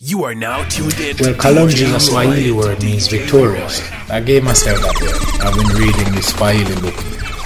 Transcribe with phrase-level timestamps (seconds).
[0.00, 1.16] You are now tuned in.
[1.18, 3.82] Well, Kalonji in a Swahili word means victorious.
[4.08, 5.42] I gave myself that word.
[5.42, 6.94] I've been reading this Swahili book.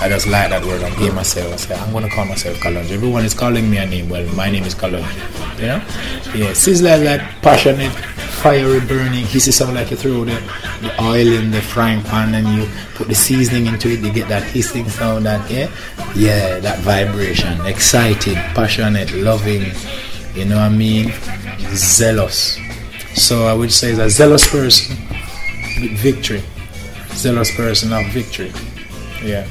[0.02, 0.82] I just like that word.
[0.82, 1.50] I gave myself.
[1.50, 2.90] I said, I'm gonna call myself Kalonji.
[2.90, 4.10] Everyone is calling me a name.
[4.10, 5.14] Well, my name is Kalonji.
[5.60, 5.76] You know?
[6.36, 6.52] Yeah.
[6.52, 7.90] Sizzler like that passionate,
[8.42, 9.24] fiery, burning.
[9.24, 10.34] He sound like you throw the,
[10.82, 14.00] the oil in the frying pan and you put the seasoning into it.
[14.00, 15.24] You get that hissing sound.
[15.24, 15.70] That yeah,
[16.14, 17.64] yeah, that vibration.
[17.64, 19.72] Excited, passionate, loving.
[20.34, 21.12] You know what I mean?
[21.74, 22.58] Zealous.
[23.14, 24.96] So I would say a zealous person
[25.80, 26.42] with victory.
[27.10, 28.50] Zealous person of victory.
[29.22, 29.46] Yeah.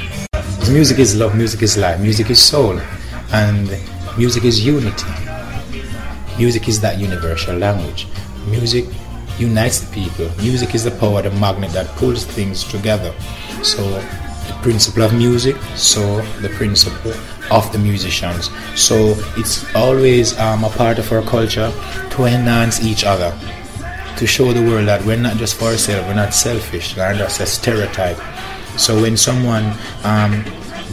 [0.70, 2.80] Music is love, music is life, music is soul,
[3.32, 3.70] and
[4.18, 5.06] music is unity.
[6.40, 8.08] Music is that universal language.
[8.48, 8.86] Music
[9.38, 10.30] unites the people.
[10.42, 13.14] Music is the power, the magnet that pulls things together.
[13.62, 17.14] So the principle of music, so the principle
[17.52, 18.50] of the musicians.
[18.76, 21.72] So it's always um, a part of our culture
[22.12, 23.38] to enhance each other,
[24.18, 27.18] to show the world that we're not just for ourselves, we're not selfish, we're not
[27.18, 28.18] just a stereotype.
[28.78, 30.44] So when someone um,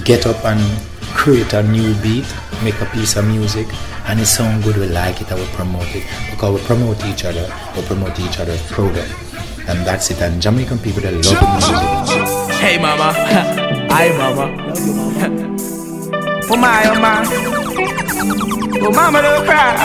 [0.04, 0.60] get up and
[1.14, 2.26] create a new beat,
[2.62, 3.68] make a piece of music,
[4.08, 7.24] and it sound good, we like it, and we promote it because we promote each
[7.24, 9.08] other, we promote each other's program,
[9.68, 10.20] and that's it.
[10.20, 12.56] And Jamaican people they love music.
[12.56, 13.12] Hey mama,
[13.90, 15.44] hi mama.
[16.50, 17.22] Oh my, oh my.
[18.80, 19.76] Oh mama, don't cry.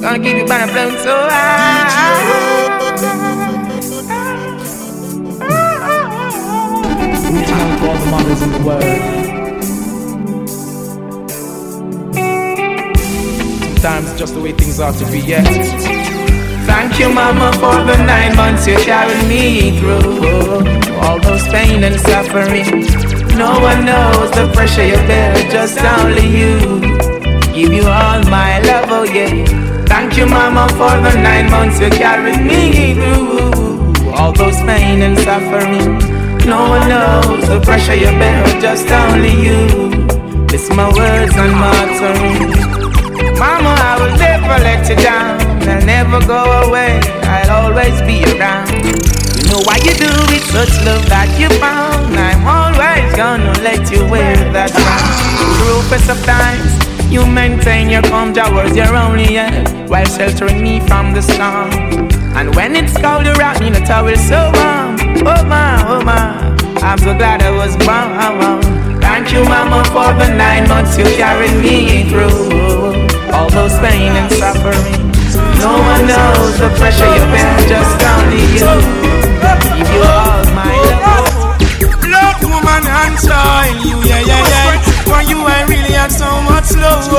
[0.00, 2.70] Gonna keep you by the flow so high.
[7.32, 8.84] Reaching out to all the mothers in the world.
[13.80, 15.46] Sometimes just the way things are to be, yet.
[16.66, 20.64] Thank you, mama, for the nine months you carried me through.
[21.00, 23.09] All those pain and suffering.
[23.40, 26.58] No one knows the pressure you bear, just only you.
[27.56, 29.32] Give you all my love, oh yeah.
[29.86, 34.12] Thank you, mama, for the nine months you carried me through.
[34.12, 35.96] All those pain and suffering.
[36.44, 39.60] No one knows the pressure you bear, just only you.
[40.52, 42.52] Listen my words and my tongue.
[43.40, 45.40] Mama, I will never let you down.
[45.66, 47.00] I'll never go away.
[47.24, 48.68] I'll always be around.
[48.84, 52.14] You know why you do it, such love that you found.
[52.14, 52.69] I'm always
[53.16, 55.50] gonna let you wear that crown.
[55.58, 56.70] Through of times,
[57.12, 61.70] you maintain your calm words your only end while sheltering me from the storm.
[62.36, 64.96] And when it's cold, you wrap me in a towel so warm.
[65.26, 68.80] Oh my, oh my, I'm so glad I was born.
[69.00, 74.30] Thank you, mama, for the nine months you carried me through all those pain and
[74.32, 75.10] suffering.
[75.58, 79.10] No one knows the pressure you bear, just only you.
[79.80, 80.19] Give you
[82.70, 83.84] woman and child.
[83.84, 84.78] You, yeah, yeah, yeah.
[85.06, 87.10] For you, I really have so much love.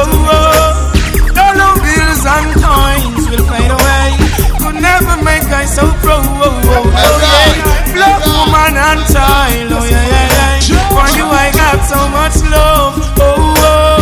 [1.52, 4.10] No bills and coins will fade away.
[4.60, 6.24] Could never make I so proud.
[6.24, 7.94] Oh, yeah.
[7.94, 9.72] Blood woman and child.
[9.76, 10.90] Oh, yeah, yeah, yeah.
[10.96, 12.96] For you, I got so much love.
[13.20, 14.00] Oh, oh.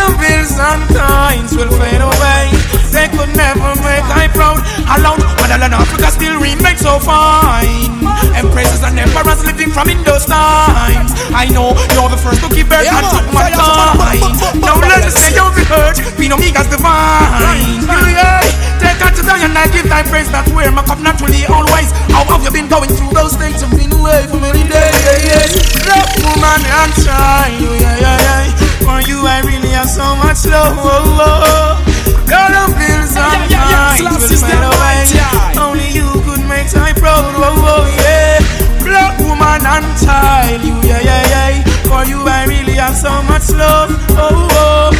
[0.00, 2.44] No bills and coins will fade away.
[2.90, 4.58] They could never make I proud.
[4.98, 8.02] Alone, Motherland Africa still remains so fine.
[8.34, 11.14] Empresses and emperors living from in those times.
[11.30, 14.34] I know you're the first to give birth yeah, and took my time.
[14.58, 15.96] Now let me say you've heard.
[16.18, 17.86] Pino Migas divine.
[18.10, 18.42] Yeah,
[18.82, 20.26] take out to die and I give thy praise.
[20.30, 21.94] That's where my cup naturally always.
[22.10, 23.62] How have you been going through those things?
[23.62, 25.54] You've been away for many days.
[25.86, 27.54] Love, woman, and child.
[27.54, 28.82] Yeah, yeah, yeah.
[28.82, 31.89] For you, I really have so much love.
[32.30, 32.36] Oh.
[32.36, 34.10] Dollar bills and yeah, yeah, yeah.
[34.10, 35.02] will fade away.
[35.58, 37.34] Only you could make my proud.
[37.34, 38.38] Oh, oh, yeah.
[38.84, 40.62] Black woman and child.
[40.62, 41.69] You, yeah, yeah, yeah.
[41.90, 43.90] For you, I really have so much love.
[44.14, 44.90] Oh, oh.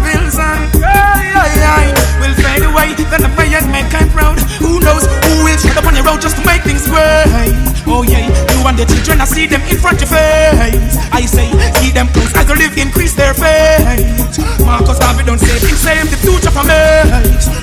[0.00, 2.18] Bills and yeah, yeah, yeah.
[2.18, 2.94] will fade away.
[2.98, 4.38] Then the fire make I proud.
[4.58, 7.54] Who knows who will tread upon your road just to make things right?
[7.86, 8.26] Oh, yeah.
[8.26, 10.94] You and the children, I see them in front of your face.
[11.14, 14.38] I say, see them close as they live, increase their faith.
[14.62, 16.80] Marcus Garvey don't say things, save the future for me.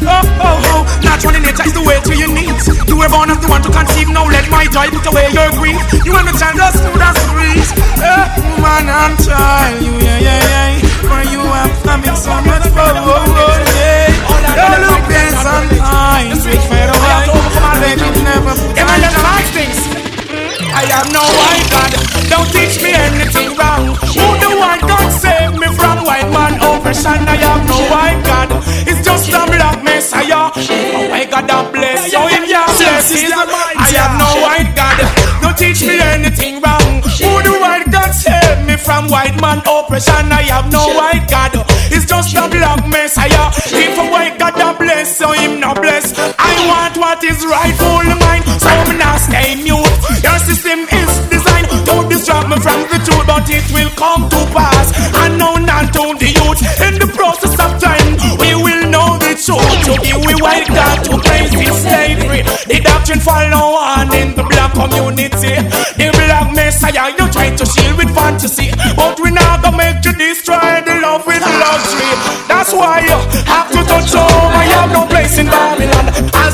[0.07, 2.68] Oh, oh, oh, natural nature is the way to your needs.
[2.88, 5.51] You were born as the one to conceive, now let my joy put away your
[5.60, 5.80] grief.
[6.04, 7.72] You and the child to dance the breeze.
[8.04, 10.81] Eh, Woman and child, you, yeah, yeah, yeah.
[11.10, 14.12] For you, I'm coming so much for, oh, oh, yeah.
[14.57, 15.10] Your look
[15.45, 17.25] on time, switch fade away.
[17.81, 19.12] They could never put on the
[19.54, 19.80] things.
[20.78, 21.92] I have no white God,
[22.30, 23.98] don't teach me anything wrong.
[23.98, 27.18] Who the white God save me from white man oppression?
[27.25, 28.50] I have no white God,
[28.86, 30.51] it's just a black messiah.
[30.54, 33.31] Oh my God, I bless so in your blessings.
[33.34, 34.98] I have no white God,
[35.42, 36.67] don't teach me anything wrong
[38.88, 40.31] from white man oppression.
[40.31, 41.51] I have no white God.
[41.92, 43.51] It's just a black messiah.
[43.68, 46.16] If a white God a bless, so him no bless.
[46.39, 49.92] I want what is rightful mine, so me not stay mute.
[50.24, 54.39] Your system is designed to distract me from the truth, but it will come to
[54.56, 54.88] pass.
[55.19, 56.60] I know not to the youth.
[56.88, 59.68] In the process of time, we will know the truth.
[59.92, 62.42] To give we white God to praise in slavery.
[63.07, 65.56] The doctrine follow on in the black community.
[65.95, 68.68] The black messiah you try to shield with fantasy,
[69.00, 72.12] but we not gonna make you destroy the love with luxury.
[72.51, 73.15] That's why you
[73.48, 74.51] have to touch home.
[74.51, 76.12] I have no place in Babylon.
[76.36, 76.47] I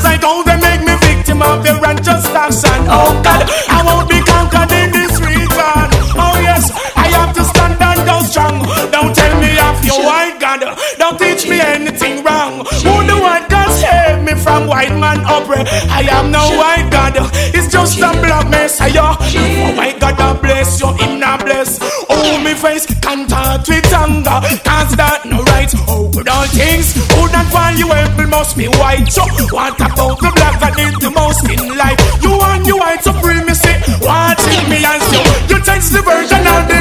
[15.54, 15.66] man?
[15.88, 17.14] I am no white God.
[17.54, 19.14] It's just a black messiah.
[19.14, 21.78] Oh white God, I bless you, him not bless.
[22.08, 24.40] Oh, me face contact with anger.
[24.64, 25.72] Cause that no right.
[25.88, 26.94] Oh, good all things.
[27.14, 29.08] Who not valuable must be white.
[29.10, 29.22] So,
[29.54, 31.98] what about the black that is the most in life?
[32.22, 33.74] You want your white supremacy.
[34.02, 35.22] Watching me as you.
[35.50, 36.73] You text the version of the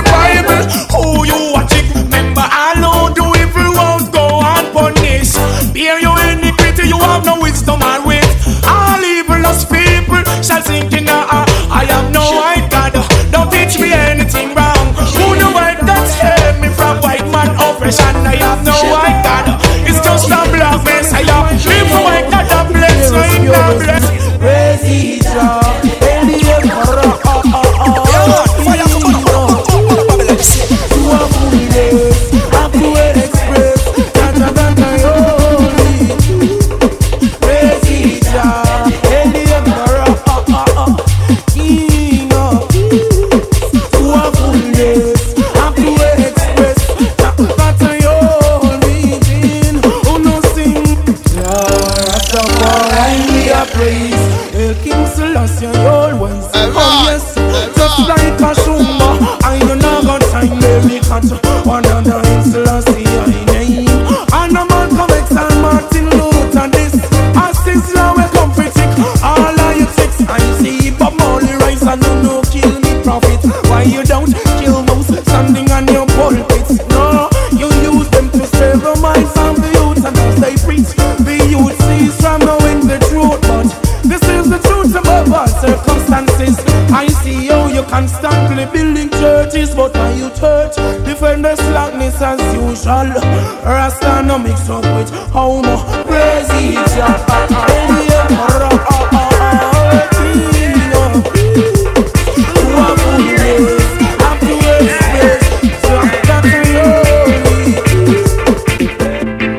[92.76, 93.24] as.
[93.64, 96.50] Rasta no mix up with how no praise
[96.98, 98.70] other.
[98.90, 99.44] Oh, oh, oh,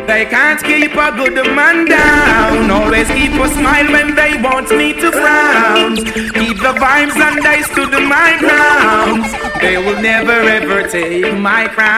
[0.07, 2.71] they can't keep a good man down.
[2.71, 5.97] Always keep a smile when they want me to frown.
[5.97, 9.25] Keep the vibes and they stood my ground.
[9.61, 11.94] They will never ever take my crown.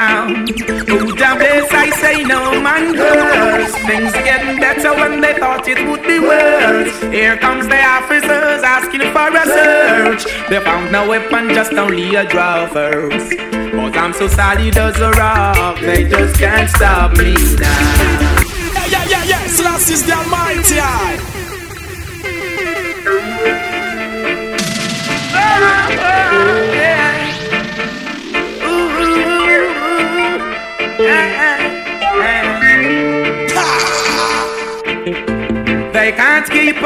[7.16, 10.24] Here comes the officers asking for a search.
[10.50, 13.38] They found no weapon, just only a draw first.
[13.72, 18.42] But I'm so solid as a rock, they just can't stop me now.
[18.74, 19.46] Yeah, yeah, yeah, yeah.
[19.46, 21.35] Slash is the Almighty.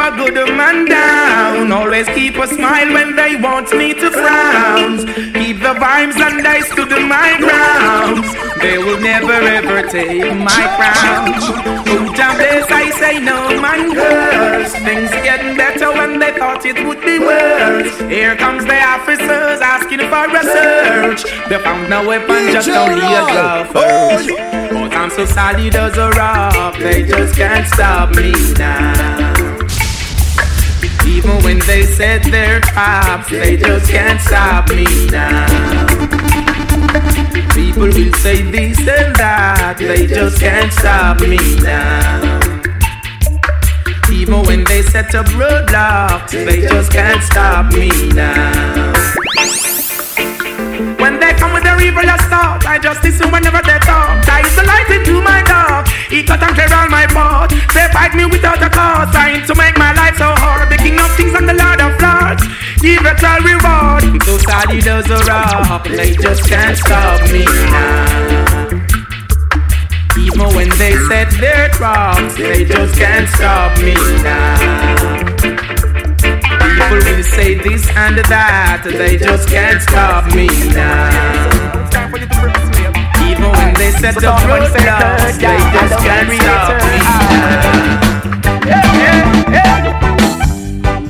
[0.00, 1.72] A good man down.
[1.72, 5.06] Always keep a smile when they want me to frown.
[5.34, 8.24] Keep the vibes and I stood my ground.
[8.60, 11.80] They will never ever take my crown.
[11.92, 14.72] Oh, bless, I say no man curse.
[14.84, 17.98] Things getting better when they thought it would be worse.
[18.08, 21.22] Here comes the officers asking for a search.
[21.48, 24.28] They found no weapon, just only a glove first.
[24.28, 29.29] But I'm so solid as a rock, they just can't stop me now.
[31.22, 35.46] Even when they set their traps, they just can't stop me now.
[37.52, 42.40] People will say this and that, they just can't stop me now.
[44.10, 48.94] Even when they set up roadblocks, they just can't stop me now.
[51.02, 52.00] When they come with their evil
[52.32, 54.26] thought, I just listen whenever they talk.
[54.26, 55.69] I is the light into my dark.
[63.22, 64.02] It reward.
[64.42, 68.80] Solid as a rock, they just can't stop me now.
[70.18, 75.30] Even when they set their traps, they just can't stop me now.
[76.90, 81.60] people will say this and that, they just can't stop me now.
[83.28, 88.10] Even when they set up roadblocks, they just can't stop me now.
[88.66, 89.89] Yeah, yeah, yeah.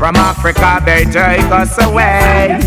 [0.01, 2.59] From Africa they take us away.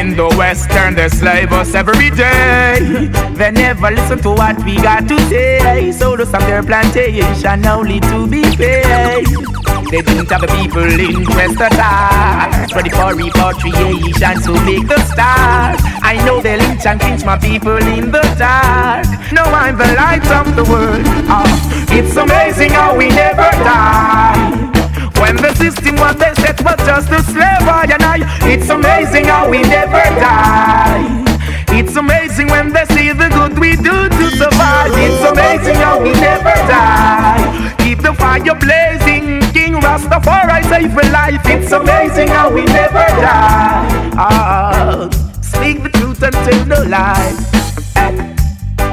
[0.00, 3.10] In the western they slave us every day.
[3.34, 5.92] They never listen to what we got to say.
[5.92, 9.26] So they stop their plantation only to be paid.
[9.90, 12.74] They didn't have the people interest at all.
[12.74, 15.76] Ready for repatriation to make the start.
[16.02, 19.04] I know they lynch and pinch my people in the dark.
[19.30, 21.04] No, I'm the light of the world.
[21.28, 21.44] Oh,
[21.90, 24.77] it's amazing how we never die.
[25.20, 28.18] When the system was they set was just a slave, I and I.
[28.48, 31.24] It's amazing how we never die.
[31.70, 34.92] It's amazing when they see the good we do to survive.
[34.94, 37.74] It's amazing how we never die.
[37.78, 41.40] Keep the fire blazing, King Rastafari save for life.
[41.46, 44.10] It's amazing how we never die.
[44.16, 45.08] Ah,
[45.40, 47.38] speak the truth and tell no lies.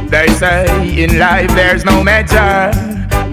[0.10, 2.72] They say in life there's no measure.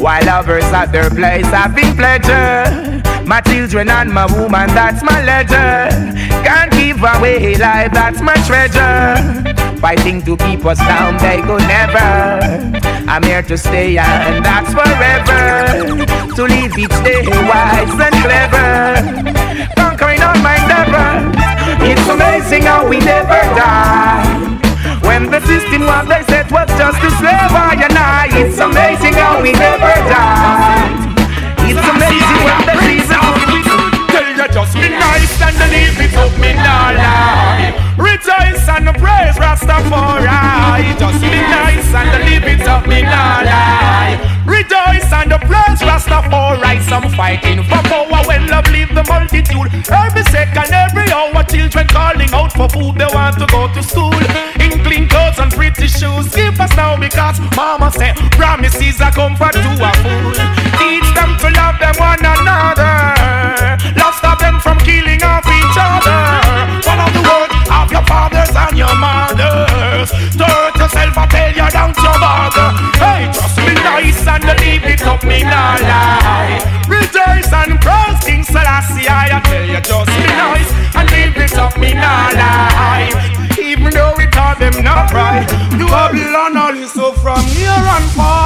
[0.02, 3.00] While others at their place having pleasure.
[3.25, 5.94] My children and my woman, that's my ledger.
[6.42, 9.78] Can't give away life, that's my treasure.
[9.78, 12.82] Fighting to keep us down, they go never.
[13.09, 16.04] I'm here to stay and that's forever.
[16.35, 19.71] To live each day wise and clever.
[19.76, 21.30] Conquering all my endeavors.
[21.88, 24.62] It's amazing how we never die.
[25.03, 28.29] When the system was they said was just a slave, I and I.
[28.33, 31.12] It's amazing how we never die.
[31.69, 33.91] It's amazing when the season
[34.37, 37.75] you just be nice and leave it up, me nah lie.
[37.99, 40.97] Rejoice and praise Rastafari.
[40.99, 44.17] Just be nice and leave it up, me nah lie.
[44.47, 46.81] Rejoice and praise Rastafari.
[46.89, 49.69] Some fighting for power when love leave the multitude.
[49.91, 52.97] Every second, every hour, children calling out for food.
[52.97, 54.17] They want to go to school
[54.61, 56.33] in clean clothes and pretty shoes.
[56.35, 60.22] Give us now because Mama said promises are comfort to a fool.
[75.25, 76.61] Me nah lie.
[76.88, 81.79] Rejoice and praise King Selassie, I tell you, just be nice and leave it up,
[81.79, 83.11] me nah lie.
[83.59, 85.47] Even though we taught them not right,
[85.79, 88.41] you Babylon all is so from near and far.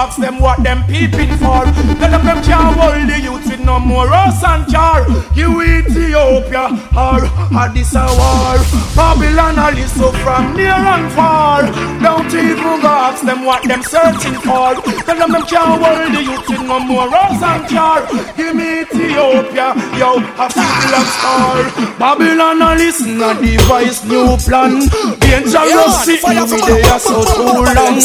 [0.00, 1.64] Don't even go ask them what them peeping for.
[2.00, 5.04] Tell them them can't hold the youth with no more rose and jar.
[5.34, 7.20] You Ethiopia or
[7.52, 8.56] Addis a war.
[8.96, 11.62] Babylon is so from near and far.
[12.00, 14.74] Don't even go ask them what them searching for.
[15.04, 18.00] Tell them them can't hold the youth with no more rose and jar.
[18.36, 21.60] Give me Ethiopia, yo, a people of star.
[21.98, 24.80] Babylon all listen a device new plan.
[25.20, 28.00] Dangerous sitting with their so too long.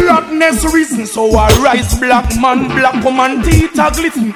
[0.00, 4.32] Blackness reason, so I rise black man, black woman, teeth a glisten.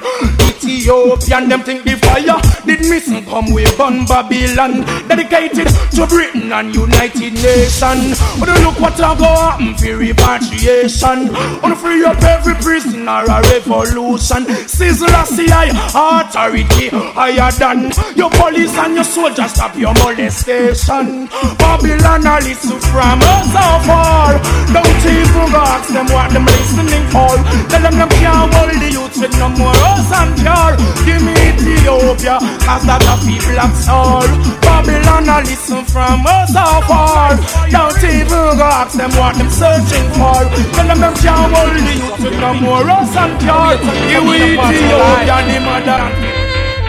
[0.65, 4.81] Ethiopian, them think the fire did missing come with burn Babylon.
[5.07, 8.19] Dedicated to Britain and United Nations.
[8.39, 11.33] But look what I go happen for repatriation.
[11.61, 14.47] Wanna free up every prisoner, a revolution.
[14.67, 19.51] Sizzle a CI authority higher than your police and your soldiers.
[19.51, 21.27] Stop your molestation.
[21.59, 24.39] Babylon, I listen from us so far.
[24.71, 27.35] Don't even ask them what them listening for.
[27.69, 30.77] Tell them them can't hold the youth with no more us and pure.
[31.05, 34.27] Give me Ethiopia, cause that the people of soul.
[34.61, 37.35] Babylon, I listen from us so far.
[37.69, 40.37] Don't even go ask them what them searching for.
[40.73, 43.77] Tell them them can't hold the youth with no more us and pure.
[44.09, 46.42] Give me Ethiopia, the mother.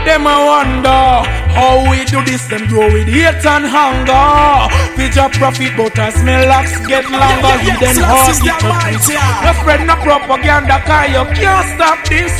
[0.04, 1.25] Them a wonder
[1.56, 2.44] how we do this.
[2.46, 4.68] Them grow with hate and hunger.
[5.14, 9.06] A profit, but as my locks get longer, he them heart get touches.
[9.14, 12.34] No spread no propaganda, cause you can't stop this.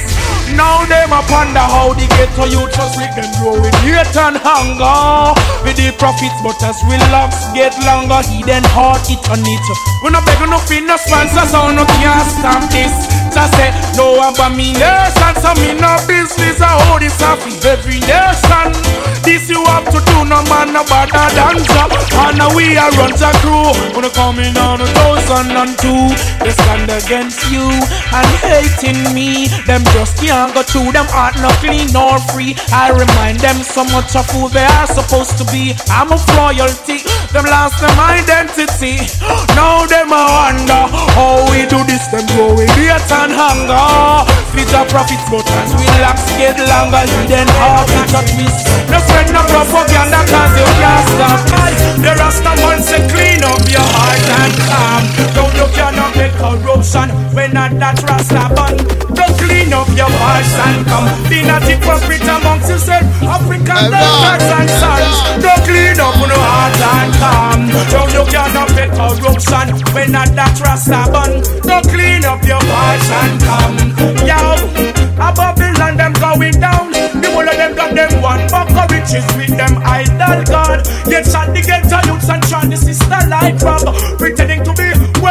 [0.59, 4.17] Now them a ponder how they get to you just with them grow with hate
[4.19, 5.39] and hunger.
[5.63, 9.67] With the profits, but as we locks get longer, he then heart it on it.
[10.03, 13.24] We no beg no fin no sponsor, so no can't stop this.
[13.35, 16.63] Just say no abomination, so me no business.
[16.63, 18.71] I hold this off every nation.
[19.27, 21.87] This you have to do, no man, no better dancer.
[22.15, 23.73] And now we are runs a crew.
[23.97, 26.13] When coming on a thousand and two,
[26.45, 27.65] they stand against you
[28.15, 29.49] and hating me.
[29.67, 32.55] Them just can't go through them heart no clean nor free.
[32.71, 35.75] I remind them so much of who they are supposed to be.
[35.91, 37.03] I'm of royalty.
[37.33, 39.01] Them lost them identity.
[39.59, 40.85] Now them a wonder
[41.19, 42.07] how we do this.
[42.13, 43.89] Them growing hate and hunger.
[44.53, 48.23] Fit a a profit, but as we lax get longer, you then hard to a
[48.29, 48.69] twist.
[48.93, 51.41] No friend, no propaganda, cause you can't stop.
[52.05, 55.03] The Rasta man say clean up your heart and calm.
[55.33, 58.77] Don't look you cannot get corruption when not that Rasta bun.
[59.17, 59.34] Don't
[59.75, 61.07] up your heart and come.
[61.29, 65.17] Be not hypocrite amongst yourself, African daughters and sons.
[65.43, 67.61] Don't clean up no heart and calm.
[67.91, 71.43] Don't you cannot get corruption when not that Rasta bun.
[71.67, 73.77] Don't clean up your heart and come.
[74.23, 74.41] Yo,
[75.19, 76.95] a Babylon them going down.
[77.21, 80.87] The whole of them got them one buck of riches with them idol god.
[81.11, 83.91] Get shot the ghetto youths and try the sister like rob.
[84.19, 84.84] Pretending to be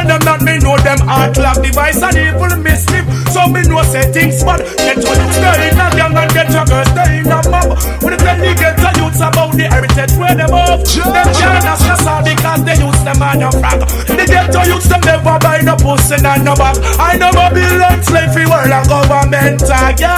[0.03, 3.05] when them not me know them heart lock device and evil mischief.
[3.31, 6.51] So me know say things but get to you stay in a gang and get
[6.51, 7.79] your girl stay in a mob.
[8.03, 11.88] When they tell the ghetto youths about the heritage where them off, them can't ask
[11.88, 13.79] us all because they use them on a frag.
[14.12, 16.75] The ghetto youths them never buy no pussy and no bag.
[17.00, 20.12] I know Babylon slave free world and government tag yo.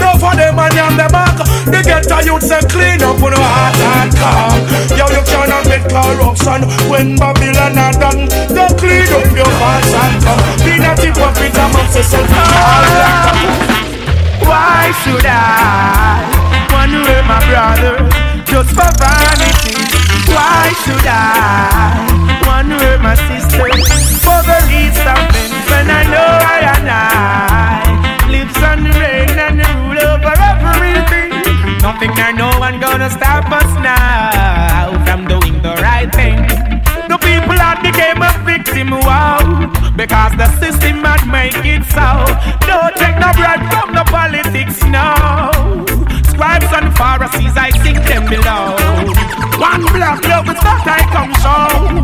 [0.00, 1.40] No for them and on the back.
[1.64, 4.60] The ghetto youths say clean up no heart and calm.
[4.92, 6.60] Yo you cannot get corruption
[6.92, 8.28] when Babylon are done.
[8.52, 10.42] Don't clean up your heart and come.
[10.66, 12.28] Be not hypocrite amongst yourself.
[14.42, 16.44] Why should I
[16.84, 17.96] to hurt my brother
[18.44, 19.72] just for vanity?
[20.34, 22.24] Why should I
[22.68, 23.68] to hurt my sister
[24.24, 29.36] for the least of things when I know I and I lives on the rain
[29.38, 31.30] and the rule over everything?
[31.80, 36.73] Nothing or no one gonna stop us now from doing the right thing.
[37.92, 42.26] Game of victim, wow, because the system might make it so.
[42.66, 45.14] Don't take no bread from the politics, no.
[46.26, 48.74] Scribes and Pharisees, I think them below.
[49.60, 52.02] One black love is what I come show.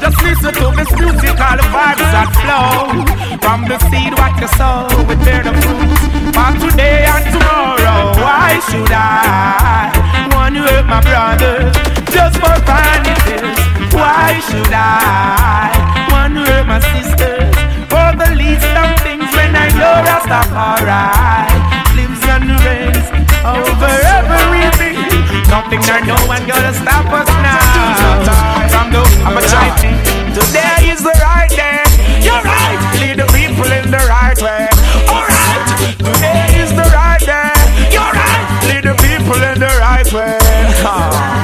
[0.00, 3.04] Just listen to this musical vibes that flow.
[3.44, 6.02] From the seed what you sow, we bear the fruits.
[6.32, 9.92] For today and tomorrow, why should I
[10.32, 11.70] want to hurt my brother
[12.10, 13.25] just for vanities?
[14.26, 15.70] Why should I
[16.18, 17.54] hurt my sisters
[17.86, 21.46] for the least of things when I know Rastafari
[21.94, 23.06] lives and reigns
[23.46, 24.98] over everything?
[25.46, 29.70] Nothing or no one gonna stop us now from the I'm a try.
[30.34, 31.86] Today is the right day.
[32.26, 32.82] You're right.
[32.98, 34.66] Lead the people in the right way.
[35.06, 35.62] Alright.
[36.02, 37.54] Today is the right day.
[37.94, 38.42] You're right.
[38.74, 41.35] Lead the people in the right way.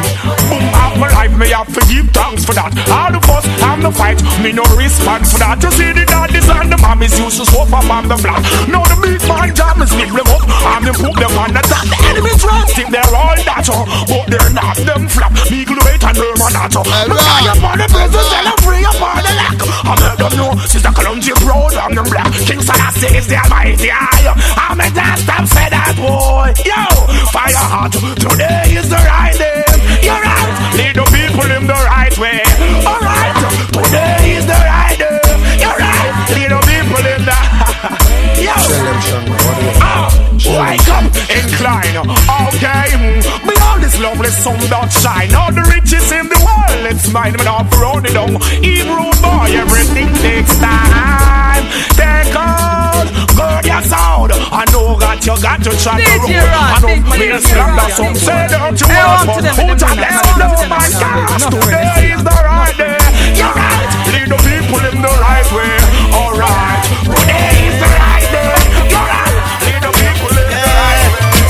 [1.42, 2.70] Me have to give thanks for that.
[2.86, 5.58] All the fuss and the fight, me no response for that.
[5.58, 8.42] You see the daddies and the mommies used to swap up on the block.
[8.70, 11.62] Now the big man jam is lift them up and them put them on the
[11.66, 11.86] top.
[11.90, 14.78] The enemies run, think they're all that, oh, but they're not.
[14.86, 16.74] Them flap, me glue it and them on that.
[16.78, 16.86] oh.
[17.10, 19.58] Me tie up on the business, tell them free up on the lock.
[19.82, 22.30] I make them know, since the Columbia proud and them black.
[22.46, 24.30] King Selassie is the almighty eye.
[24.54, 26.54] I'm a dance stop, say that boy.
[26.62, 26.86] Yo,
[27.34, 29.66] fire hot, today is the right day.
[30.06, 32.40] You're right, lead the people in the right way.
[32.86, 33.34] Alright,
[33.72, 35.20] today is the right day.
[35.60, 37.38] You're right, lead the people in the.
[38.46, 38.54] Yo,
[39.80, 40.10] ah,
[40.42, 41.96] wake up, incline.
[42.50, 45.34] Okay, mm, beyond this lovely sun that shine.
[45.34, 48.40] All the riches in the world, it's mine, but not run it down.
[48.64, 51.64] Even rude boy, everything takes time.
[52.22, 54.30] Take out, good your sound.
[54.54, 56.30] I know that you got to try to roll.
[56.30, 57.98] I big don't money mean the slam that area.
[57.98, 59.98] some say that you Hey, want, on to but them, who oh them tell doing
[59.98, 60.38] them that.
[60.38, 62.94] no, my of them, gosh, today is the right day.
[63.34, 65.74] You're right, lead the people in the right way.
[66.14, 68.54] Alright, today is the right day.
[68.86, 69.34] You're right,
[69.66, 71.42] lead the people in the right way.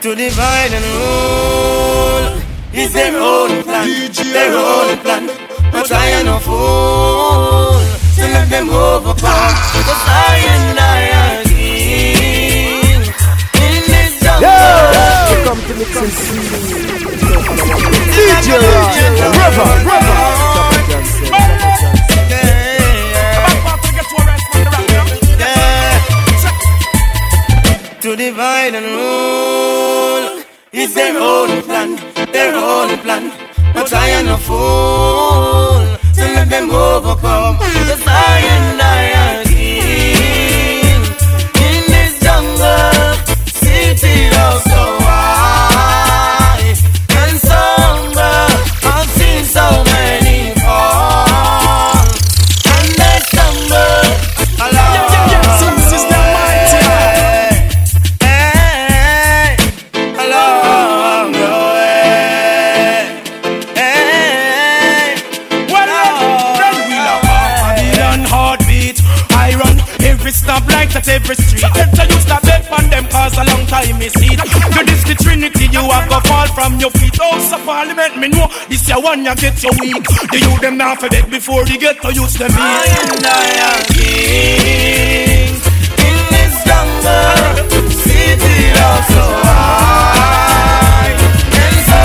[0.00, 2.40] to divide and rule
[2.72, 3.84] is their own plan,
[4.32, 5.28] their own plan.
[5.72, 7.99] But I am no fool
[8.32, 9.54] let them overcome.
[9.86, 13.02] Cause I and I are king
[13.66, 14.50] in this jungle.
[15.46, 16.12] Come to mixing
[18.14, 18.50] DJ
[19.38, 20.20] River, River.
[28.00, 31.96] To divide and rule is their own plan,
[32.32, 33.30] their own plan.
[33.74, 35.99] But I am no fool
[78.90, 80.02] your one you get so weak.
[80.32, 82.50] The you them now for bed before they get to use them.
[82.52, 85.54] I and I are king
[86.06, 87.70] in this jungle,
[88.02, 91.14] city of so high
[91.64, 92.02] and so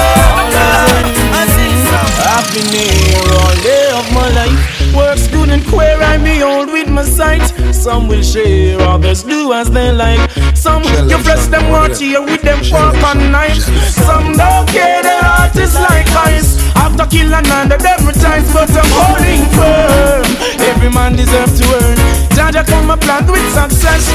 [0.56, 1.02] low.
[1.40, 2.14] I sing some.
[2.34, 4.60] I've been here all day of my life.
[4.96, 7.46] Works good and queer, I be old with my sight.
[7.74, 10.30] Some will share, others do as they like.
[10.56, 13.64] Some you bless them want here with them fork and knife.
[14.06, 16.65] Some don't care, their heart is like ice.
[16.98, 20.24] After killing under them times, but I'm holding firm.
[20.62, 21.98] Every man deserves to earn.
[22.30, 24.08] Jah Jah come a plan with success.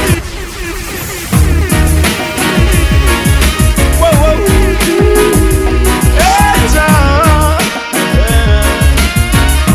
[4.01, 4.35] Whoa, whoa.
[6.73, 7.59] Jah.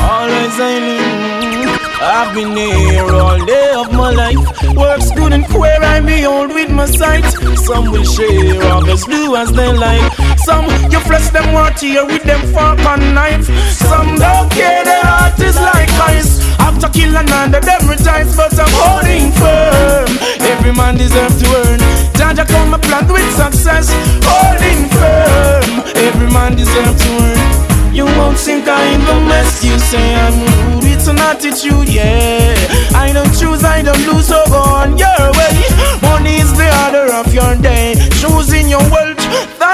[0.02, 1.70] Always I knew
[2.02, 4.74] I've been here all day of my life.
[4.76, 7.24] Works good and queer, I be old with my sight.
[7.56, 10.15] Some will share, others do as they like.
[10.46, 13.50] Some you flesh them want here with them fork and knife.
[13.74, 16.38] Some don't care, their heart is like ice.
[16.60, 20.06] After killing under them retides, but I'm holding firm.
[20.46, 21.80] Every man deserves to earn.
[22.14, 23.90] Jah Jah come a plan with success,
[24.22, 25.82] holding firm.
[26.06, 27.92] Every man deserves to earn.
[27.92, 30.38] You won't think I'm the mess you say I'm
[30.78, 30.84] rude.
[30.84, 32.54] It's an attitude, yeah.
[32.94, 35.58] I don't choose, I don't lose, so go on your way.
[36.06, 37.96] Money is the order of your day.
[38.22, 39.18] Choosing your wealth,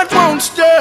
[0.03, 0.79] that won't stay.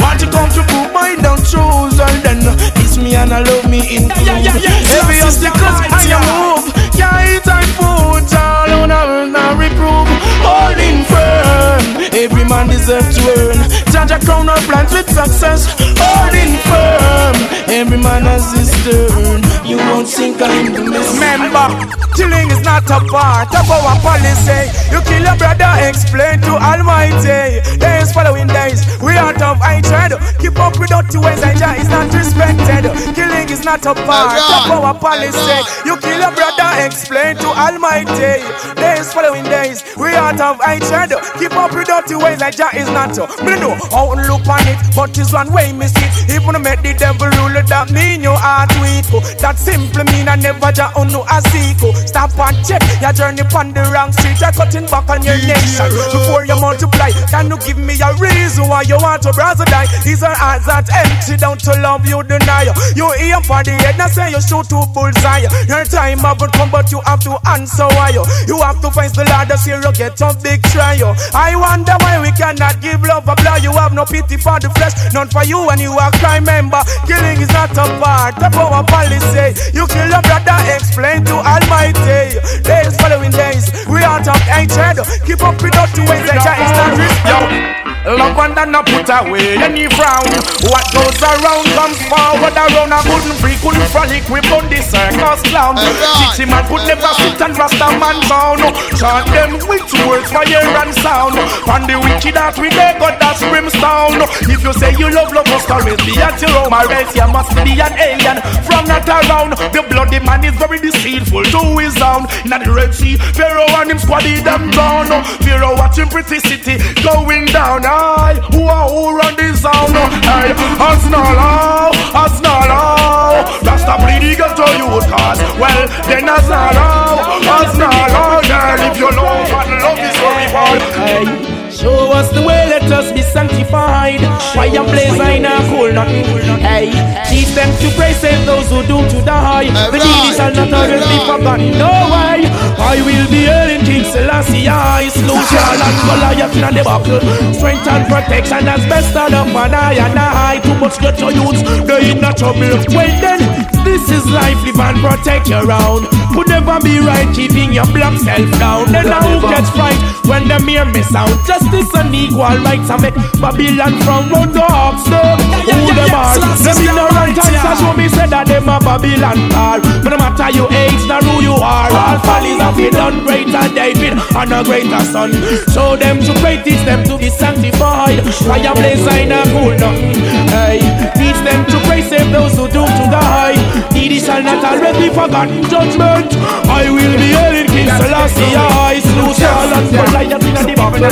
[0.00, 0.62] Want to come to
[0.96, 2.40] I don't choose, and then
[2.80, 4.96] it's me and I love me in Yeah, yeah, yeah.
[5.00, 10.08] Every obstacle I am move, can't eat I food, all on earth now reprove.
[10.44, 11.82] Holding firm,
[12.16, 13.75] every man deserves to earn.
[13.96, 15.72] Jah Jah crown our plans with success.
[15.96, 17.36] Holding firm,
[17.72, 19.40] every man has his turn.
[19.64, 21.16] You won't think I'm the miss.
[21.16, 21.64] Remember,
[22.12, 24.68] killing is not a part of our policy.
[24.92, 27.64] You kill your brother, explain to Almighty.
[27.80, 30.12] Days following days, we out of hatred.
[30.44, 32.92] Keep up with dirty ways, and Jah is not respected.
[33.16, 35.56] Killing is not a part of our policy.
[35.88, 38.44] You kill your brother, explain to Almighty.
[38.76, 41.16] Days following days, we out of hatred.
[41.40, 43.16] Keep up with dirty ways, and Jah is not.
[43.16, 46.04] Uh, me know how to look on it, but it's one way see.
[46.04, 46.36] it.
[46.38, 49.06] Even make the devil rule, that mean your heart weak.
[49.12, 49.20] oh.
[49.40, 51.80] That simply mean I never Jah uno a seek.
[51.82, 51.92] oh.
[52.06, 54.38] Stop and check your journey on the wrong street.
[54.40, 57.10] You're cutting back on your nation before you multiply.
[57.32, 59.86] Can you give me a reason why you want to brother die?
[60.04, 62.68] These are eyes that empty down to love you deny.
[62.94, 65.46] You aim for the head, now say you shoot two bullseye.
[65.68, 68.10] Your time haven't come, but you have to answer why.
[68.10, 71.14] You You have to face the that's here you get a big trial.
[71.34, 73.56] I wonder why we cannot give love a blow.
[73.56, 76.80] You have no pity for the flesh, none for you when you are crime member.
[77.06, 79.54] Killing is not a part of our policy.
[79.76, 82.40] You kill your brother, explain to Almighty.
[82.64, 85.04] Days following days, we out of hatred.
[85.24, 87.86] Keep up with us to ways that is not respect.
[88.06, 90.30] Love and then I put away any frown.
[90.70, 92.94] What goes around comes forward around.
[92.94, 95.74] I couldn't free, couldn't frolic, we put the circus clown.
[95.74, 98.62] Teach him man could never sit and rasta man down.
[98.94, 101.34] Chant them with words, fire and sound.
[101.66, 104.22] On the wicked that we they got that's brimstone.
[104.46, 106.72] If you say you love, love must always be at your home.
[106.72, 109.58] Or else you must be an alien from not around.
[109.74, 112.26] The bloody man is very deceitful to his own.
[112.46, 115.10] In the Red Sea, Pharaoh and him squaddy them down.
[115.42, 117.82] Pharaoh watching pretty city going down.
[117.84, 119.94] Aye, who are who run this sound?
[119.94, 121.90] Aye, as not law,
[122.22, 123.42] as not law.
[123.66, 125.40] Rasta bleed the ghetto youth cause.
[125.58, 128.40] Well, then as not not law.
[128.46, 130.46] Girl, if you love and love is very.
[130.56, 131.55] Aye.
[131.76, 134.24] Show us the way, let us be sanctified.
[134.56, 136.24] Fire blaze, I know cool nothing.
[136.64, 136.88] Hey,
[137.28, 139.68] teach them to pray, save those who do to die.
[139.92, 141.76] The needy shall not always be forgotten.
[141.76, 142.48] No way,
[142.80, 144.64] I will be hailing King Selassie.
[144.64, 147.20] I slew Charles and Goliath in the battle.
[147.52, 150.60] Strength and protection as best of the man I and I.
[150.64, 152.72] Too much get your youths, they in a trouble.
[152.88, 153.40] Well then,
[153.84, 156.08] this is life, live and protect your own.
[156.32, 158.92] Could never be right, keeping your black self down.
[158.92, 160.00] Then now who gets fright
[160.46, 161.34] when them hear me sound?
[161.46, 165.38] Justice and equal rights, I make Babylon from round the hawks them.
[165.66, 166.38] Who them are?
[166.62, 169.80] Them ignorant answers show me say that them a Babylon are.
[170.02, 173.66] But no matter your age, nor who you are, all follies have been done greater
[173.74, 175.34] David and a greater son.
[175.74, 178.22] Show them to pray, teach them to be sanctified.
[178.46, 180.14] Fire blaze, I know cool nothing.
[180.54, 180.78] Hey,
[181.18, 183.58] teach them to pray, save those who do to die.
[183.92, 184.62] Needy shall not
[184.94, 185.62] be forgotten.
[185.66, 186.30] Judgment,
[186.70, 188.54] I will be in King Selassie.
[188.54, 189.05] I
[189.36, 191.04] Charlotte, but I in the bottom.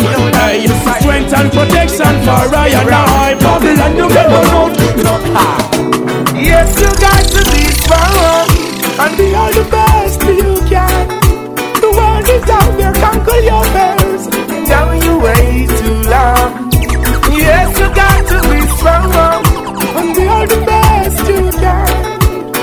[1.01, 3.35] Strength and protection for I and I.
[3.35, 4.73] Babylon, and you get out.
[6.35, 8.49] Yes, you got to be strong
[9.01, 11.07] and be all the best you can.
[11.81, 14.23] The world is out there, conquer your fears.
[14.69, 16.71] Now you wait too long.
[17.37, 19.13] Yes, you got to be strong
[19.99, 21.87] and be all the best you can.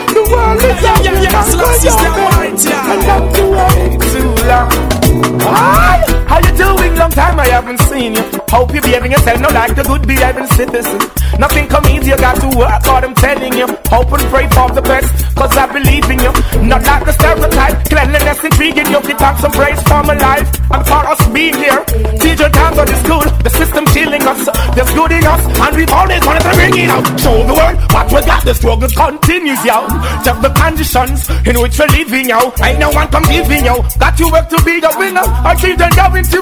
[0.10, 2.66] The world is out there, conquer your fears.
[2.66, 4.91] And not to wait too long.
[5.24, 6.96] Hi, how you doing?
[6.96, 8.41] Long time I haven't seen you.
[8.52, 11.00] Hope you're behaving yourself, not like the good behaving citizen.
[11.40, 13.68] Nothing come easy, you got to work hard, I'm telling you.
[13.88, 15.08] Hope and pray for the best,
[15.40, 16.32] cause I believe in you.
[16.68, 19.00] Not like the stereotype, cleanliness intriguing you.
[19.08, 21.80] Keep on some praise for my life and for us being here.
[22.20, 24.44] Teacher times on the school, the system killing us.
[24.76, 27.08] There's good in us, and we've always wanted to bring it out.
[27.24, 29.88] Show the world what we got, the struggle continues, yo.
[30.28, 32.52] Just the conditions in which we're living, yo.
[32.60, 33.80] Ain't no one come giving, yo.
[33.96, 35.24] Got to work to be the winner.
[35.24, 36.42] Our children going to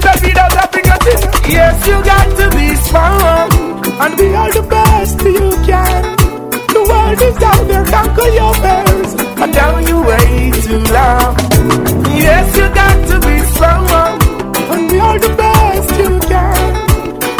[0.60, 1.30] having a dinner.
[1.48, 3.50] Yes, you got to be strong
[4.02, 6.02] and be all the best you can.
[6.74, 9.10] The world is out there, conquer your fears,
[9.42, 11.36] and now you way too long.
[12.16, 14.20] Yes, you got to be strong
[14.72, 16.72] and be all the best you can.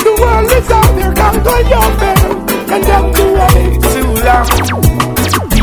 [0.06, 4.99] The world is out there, conquer your fears, and now you way too long.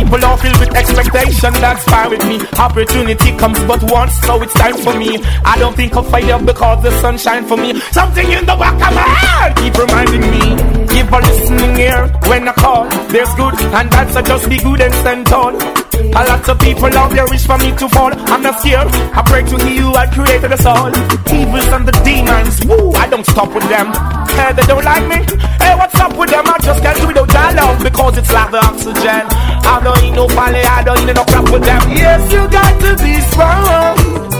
[0.07, 2.39] People are filled with expectation, that's fine with me.
[2.57, 5.21] Opportunity comes but once, so it's time for me.
[5.43, 7.77] I don't think of failure because the sun shine for me.
[7.91, 10.87] Something in the back of my head keep reminding me.
[10.87, 12.87] Give a listening ear when I call.
[13.11, 15.51] There's good and bad, so just be good and stand tall.
[15.97, 18.11] A lot of people out there wish for me to fall.
[18.33, 18.87] I'm not scared.
[19.13, 20.89] I pray to He who had created us all.
[21.29, 23.93] Evils and the demons, woo, I don't stop with them.
[24.37, 25.25] Hey, they don't like me.
[25.61, 26.45] Hey, what's up with them?
[26.45, 29.23] I just can't do without their love because it's like the oxygen.
[29.67, 31.81] I don't need no folly, I don't need no crap with them.
[31.91, 33.97] Yes, you got to be strong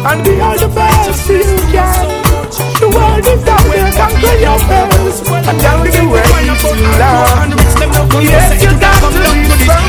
[0.07, 1.43] and be all the best you
[1.73, 2.27] can.
[2.79, 5.17] The world is down there, conquer your fears
[5.49, 7.56] and down the way too long.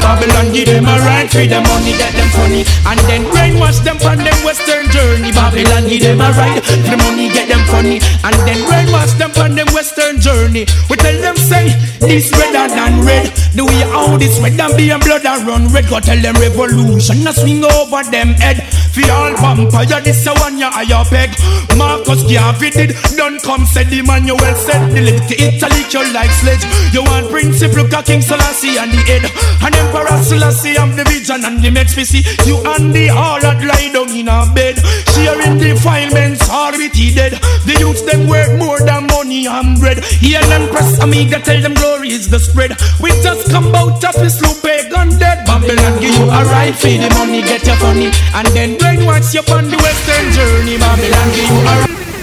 [0.08, 4.00] Babylon give them a right for them money, get them funny, and then brainwash them
[4.08, 5.28] on them western journey.
[5.36, 9.28] Babylon give them a right for the money, get them funny, and then brainwash them
[9.36, 10.64] on them western journey.
[10.88, 13.28] We tell them say this redder than red.
[13.52, 15.84] The way how this red and be and blood and run red.
[15.92, 18.64] Go tell them revolution, a swing over them head.
[18.96, 21.36] For all vampire, this a one ya higher peg.
[21.76, 26.02] Marcus Garvey did done come said the man you well said the little Italy you
[26.16, 26.64] like sledge.
[26.96, 27.28] You want
[27.98, 29.24] at King Selassie and the head,
[29.60, 33.90] and Emperor Selassie am the vision and the next see you and the harlot lie
[33.90, 34.78] down in a bed.
[35.10, 36.46] Sharing defilements
[36.94, 37.32] he dead.
[37.66, 40.04] The youths them work more than money and bread.
[40.04, 42.78] Here and press amiga tell them glory is the spread.
[43.00, 45.44] We just come out of this loop pagan dead.
[45.46, 49.42] Babylon give you a right for the money, get your funny, and then brainwash you
[49.52, 50.78] on the western journey.
[50.78, 52.17] Babylon give you a right.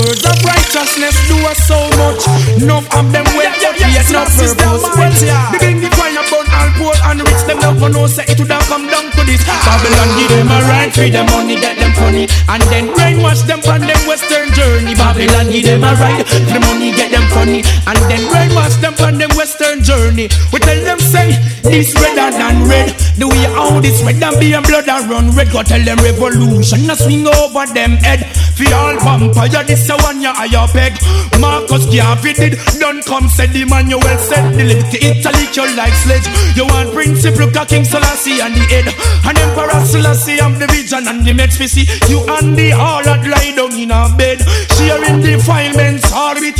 [0.00, 2.22] Words of righteousness do us so much.
[2.62, 4.54] Enough of them wait, yet no purpose.
[4.56, 5.12] Well,
[5.52, 7.42] begin the fire burn all poor and rich.
[7.46, 9.42] Them never know say it would have come down to this.
[9.44, 13.60] Babylon give them a right for the money, get them funny, and then brainwash them
[13.66, 14.94] on them western journey.
[14.94, 18.94] Babylon give them a right for the money, get them funny, and then brainwash them
[19.00, 20.28] on them western journey.
[20.52, 22.94] We tell them say this redder than red.
[23.16, 25.50] The way how this red and be and blood and run red.
[25.52, 28.26] Go tell them revolution, a swing over them head.
[28.56, 30.96] For all vampire, this a one ya higher peg.
[31.40, 34.52] Marcus Garvey did done come said the man you well said.
[34.52, 36.26] The little Italy you like sledge.
[36.56, 38.86] You want principle, look at King Selassie and the head.
[39.24, 43.52] And Emperor Selassie am the vision and the next see You and the harlot lie
[43.54, 44.40] down in a bed.
[44.76, 46.10] Sharing defilements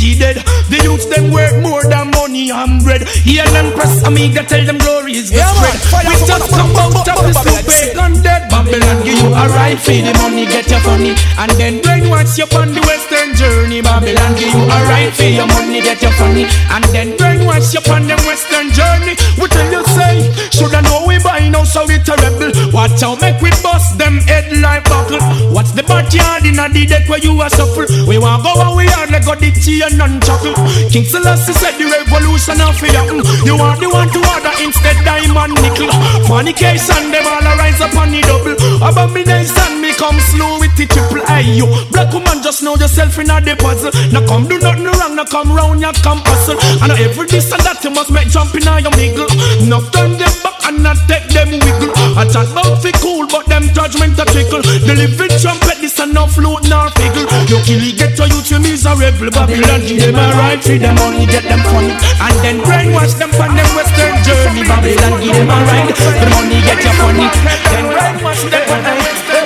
[0.01, 0.37] he dead.
[0.69, 3.07] The youths them work more than money and bread.
[3.25, 6.05] Hear them press amiga tell them glory is the Yeah, spread.
[6.05, 8.49] We just come out of up, this up, loop up, gun dead.
[8.49, 12.45] Babylon give you a right for the money, get your funny, and then brainwash you
[12.57, 13.81] on the western journey.
[13.81, 17.81] Babylon give you a right for your money, get your funny, and then brainwash you
[17.93, 19.15] on the western journey.
[19.39, 22.51] We tell you say, shoulda know we buy now, so we terrible.
[22.71, 25.21] Watch out, make we bust them head like buckle.
[25.51, 27.87] What's the backyard in a the deck where you are suffer?
[28.07, 30.55] We want go and we are like got the tea and none chuckle.
[30.91, 33.03] King Selassie said the revolution of fear.
[33.47, 35.91] You want the one to order instead diamond nickel.
[36.27, 38.55] Fornication, them all rise up on the double.
[38.83, 41.67] Abomination, me come slow with the triple I you.
[41.91, 43.91] Black woman, just know yourself in a the puzzle.
[44.11, 46.57] Now come do nothing wrong, now come round, you come hustle.
[46.83, 49.29] And every this and that you must make jump in your middle.
[49.67, 51.91] Now turn them back and not take them wiggle.
[52.15, 54.61] I chat about fi cool, but them judgment a trickle.
[54.61, 57.27] The living trumpet, this and no flute nor figgle.
[57.49, 59.31] You kill get your youth, you miserable.
[59.31, 61.93] Babylon, them a right, feed them money, get them funny.
[62.21, 64.63] And then brainwash them on them western journey.
[64.67, 67.27] Babylon, give them a right, the money, get you funny.
[67.73, 69.00] Then brainwash them on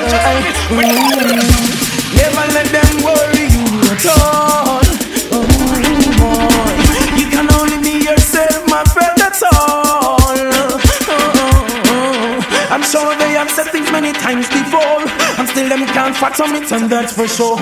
[0.06, 1.65] western
[13.20, 15.04] they have said things many times before.
[15.38, 17.58] And still them can't fathom it, and that's for sure.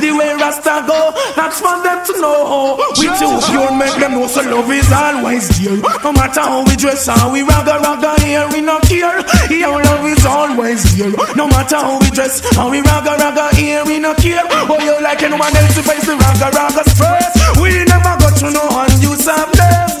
[0.00, 2.80] The way Rasta go, that's for them to know.
[2.96, 5.76] We too pure, make them know so love is always dear.
[6.04, 9.20] No matter how we dress, how we ragga ragga here, we not care.
[9.50, 11.12] Your love is always dear.
[11.36, 14.44] No matter how we dress, how we ragga ragga here, we not care.
[14.70, 17.28] Oh, you like anyone else to face the ragga ragga stress.
[17.60, 20.00] We never got to know and you are blessed,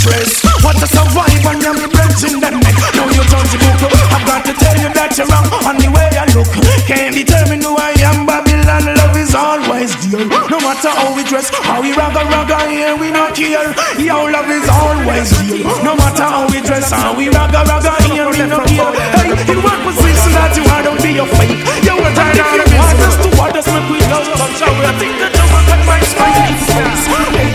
[0.00, 0.40] stress.
[0.64, 2.76] What to survive and you're in them neck.
[2.96, 3.92] Now you turn to book.
[4.16, 6.48] I've got to tell you that you're wrong on the way I look.
[6.88, 8.96] Can't determine who I am, Babylon.
[8.96, 10.24] Love is always dear.
[10.48, 13.76] No matter how we dress, how we ragga ragga here, we not care.
[14.00, 15.68] Your love is always dear.
[15.84, 18.92] No matter how we dress, how we ragga ragga here, we not care.
[19.20, 21.60] Hey, in what position that you are, don't be a fake.
[21.84, 24.28] You will turn out you want us to what us make we love.
[24.32, 27.49] I think that you will cut my spine.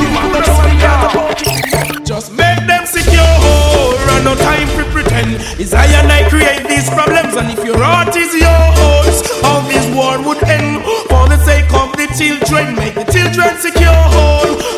[5.65, 9.81] It's I and I create these problems, and if your heart is yours, all this
[9.97, 10.85] war would end.
[11.09, 13.89] For the sake of the children, make the children secure.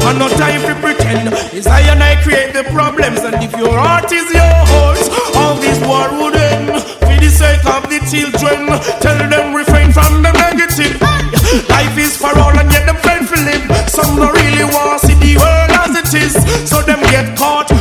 [0.08, 1.36] And no time for pretend.
[1.52, 5.76] It's I and I create the problems, and if your heart is yours, all this
[5.84, 6.72] war would end.
[7.04, 8.72] For the sake of the children,
[9.04, 10.96] tell them refrain from the negative.
[11.68, 13.68] Life is for all, and yet them for live.
[13.92, 16.32] Some don't really want to see the world as it is,
[16.64, 17.77] so them get caught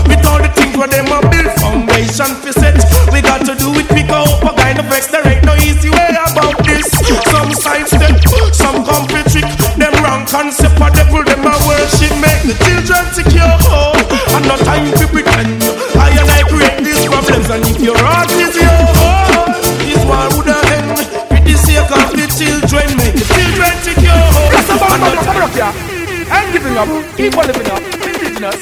[10.27, 12.12] concept, of devil them a worship.
[12.19, 15.62] Make the children secure, and no time to pretend.
[15.97, 20.51] I and I create these problems, and if your heart is yours, this war would
[20.51, 20.99] have end.
[21.31, 24.27] With the sake of the children, make the children secure.
[24.53, 25.97] Yes, I'm up, I'm up, yeah.
[26.31, 26.89] I'm giving up.
[27.17, 27.83] Keep on living up.
[28.03, 28.61] Indigenous.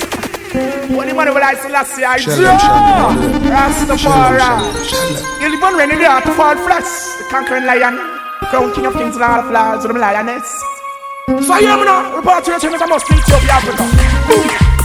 [0.94, 3.10] When the money will I still see I draw.
[3.50, 5.40] Rastafari.
[5.40, 7.18] You live on rainy day to fall flats.
[7.18, 7.98] The conquering lion.
[8.50, 10.63] Crown king of kings and all the flowers with them lioness.
[11.54, 12.16] I am now.
[12.18, 12.82] Report to your.
[12.82, 13.86] I must speak to Africa.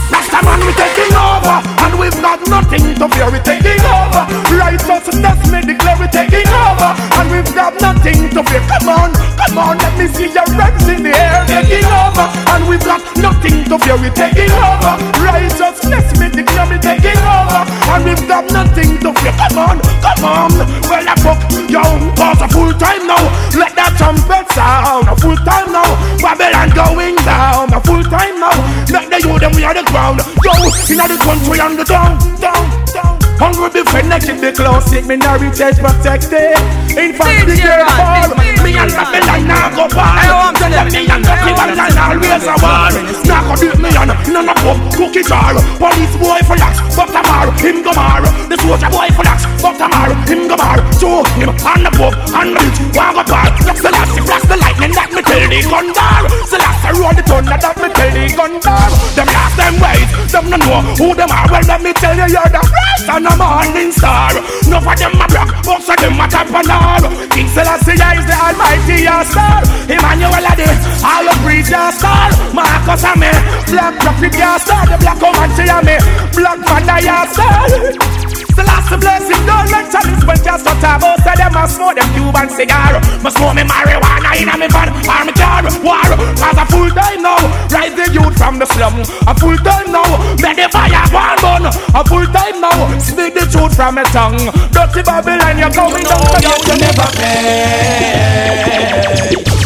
[0.06, 3.26] Rasta man, we taking over, and we've got nothing to fear.
[3.26, 4.22] We taking over.
[4.54, 8.62] Righteousness, me declare we taking over, and we've got nothing to fear.
[8.70, 11.42] Come on, come on, let me see your legs in the air.
[11.50, 13.98] Taking over, and we've got nothing to fear.
[13.98, 14.94] We taking over.
[15.26, 15.79] Righteousness,
[16.18, 19.34] me declare we taking over, and we've got nothing to fear.
[19.36, 20.50] Come on, come on.
[20.88, 21.40] Well, I book
[21.76, 23.22] own cause a full time now.
[23.56, 25.88] Let that trumpet sound a full time now.
[26.18, 28.56] Babylon going down a full time now.
[28.90, 30.20] Let the youth them we are the ground.
[30.44, 30.52] Yo,
[30.90, 33.09] inna the country and the down, down, down.
[33.40, 36.52] Hungry be friendly, keep the close, take me narrative protected.
[36.92, 38.36] In fact, the girl fall.
[38.60, 40.52] Me and Babylon now go far.
[40.60, 42.92] Tell them me and Ducky Babylon always a war.
[43.24, 45.56] Now go beat me and none of them cookie jar.
[45.80, 48.20] Police boy for lax, fuck the mar, him go mar.
[48.20, 50.76] The soldier boy for lax, fuck the mar, him go mar.
[51.00, 53.48] So him and the book and the bitch, one go par.
[53.64, 56.28] Flash the last, flash the lightning, that me tell the gun bar.
[56.44, 58.88] Celeste roll the thunder, that me tell the gun bar.
[59.16, 61.48] Them last them wait, them no know who them are.
[61.48, 64.34] Well, let me tell you, you're the first and a morning star.
[64.66, 67.04] Enough of them a block, most of them a top and all.
[67.30, 69.62] King Selassie is the almighty your star.
[69.86, 70.70] Emmanuel Adi,
[71.06, 72.30] all of preach your star.
[72.52, 73.30] Marcus and me,
[73.70, 74.84] black prophet your star.
[74.86, 75.96] The black woman she and me,
[76.34, 78.09] black panda your star.
[78.54, 81.14] Selassie blessing, don't let chalice when just a tabo.
[81.22, 83.00] Say them a smoke them Cuban cigar.
[83.22, 85.64] Must smoke me marijuana in a me van or car.
[85.84, 87.40] War, cause a full time now.
[87.70, 89.00] Rise the youth from the slum.
[89.26, 90.06] A full time now.
[90.42, 91.66] Make the fire one burn.
[91.66, 92.98] A full time now.
[92.98, 94.38] Speak the truth from my tongue.
[94.72, 96.24] Dirty Babylon, you're going down.
[96.32, 98.70] But you never pay.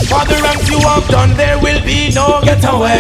[0.09, 2.93] For the wrongs you have done, there will be no getaway.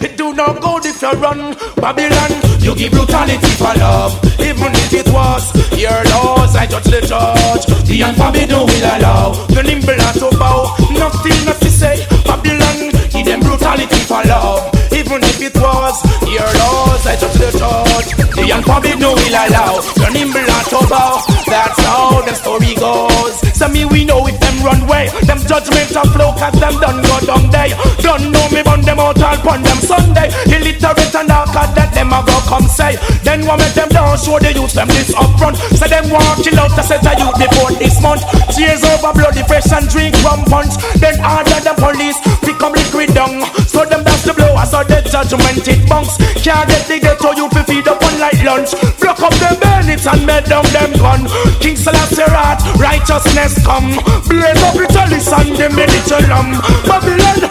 [0.00, 0.71] It do not go
[1.02, 2.30] you run, Babylon.
[2.62, 6.54] You give brutality for love, even if it was your laws.
[6.54, 7.66] I judge the judge.
[7.86, 10.70] The unforbidden will allow the nimble not to bow.
[10.94, 12.94] Nothing not to say, Babylon.
[13.10, 14.62] Give them brutality for love,
[14.94, 15.98] even if it was
[16.30, 17.02] your laws.
[17.06, 18.10] I judge the judge.
[18.38, 21.18] The unforbidden will allow the nimble not to bow.
[21.50, 23.42] That's how the story goes.
[23.58, 27.02] So me we know if them run way, them judgment of flow cause them done
[27.02, 27.74] go down there.
[27.98, 28.62] Don't know me
[29.02, 30.30] out all pon them Sunday.
[30.46, 32.94] Illiterate and all cause that them a go come say.
[33.26, 35.58] Then one make them down show the youth them this up front.
[35.74, 38.22] Say them want kill out a set of youth before this month.
[38.54, 40.78] Tears over bloody fresh and drink rum punch.
[41.02, 43.42] Then order the police pick up liquid down.
[43.66, 46.16] So them that's the blow, so the judgment it bunks.
[46.38, 48.70] Can't get the ghetto youth to feed up on like lunch.
[49.02, 51.26] Block up them bandits and melt down them gun.
[51.58, 53.98] King Selassie rat, righteousness come.
[54.30, 55.86] Blaze up the chalice and them the
[56.28, 56.52] lamb.
[56.86, 57.41] Babylon,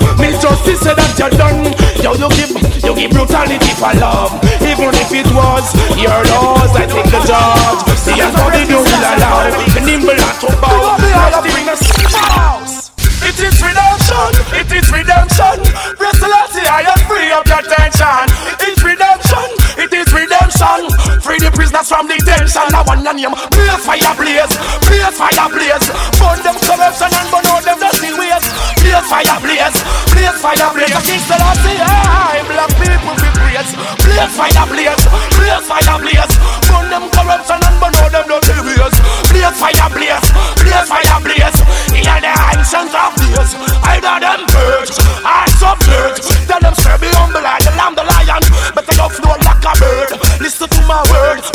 [0.62, 1.66] Justice say that you're done.
[2.06, 2.54] Yo, you give,
[2.86, 4.30] you give brutality for love.
[4.62, 5.66] Even if it was
[5.98, 7.82] your laws, I think the judge.
[8.06, 9.50] The authority will allow.
[9.74, 11.02] The nimble and to bow.
[11.02, 12.94] Lifting the house.
[13.26, 15.58] It is redemption, it is redemption.
[15.98, 18.31] Bless the I am free of your tension.
[20.62, 21.22] Redemption.
[21.22, 22.66] Free the prisoners from detention.
[22.70, 24.54] Now one your name, blaze fire blaze,
[24.86, 25.88] blaze fire blaze.
[26.22, 28.46] Burn them corruption and burn out them dirty ways.
[28.78, 29.78] Blaze fire blaze,
[30.14, 30.94] blaze fire blaze.
[30.94, 33.74] The King Selassie, I black people be praised.
[34.06, 35.04] Blaze fire blaze,
[35.34, 36.34] blaze fire blaze.
[36.70, 38.96] Burn them corruption and burn out them dirty ways.
[39.34, 40.28] Blaze fire blaze,
[40.62, 41.60] blaze fire blaze.
[41.90, 43.50] Hear the ancient of days.
[43.82, 44.94] Either them purge,
[45.26, 46.22] I subvert.
[46.46, 48.44] Tell them, sir, be humble like the lamb, the lion.
[48.78, 50.21] Better go flow like a bird.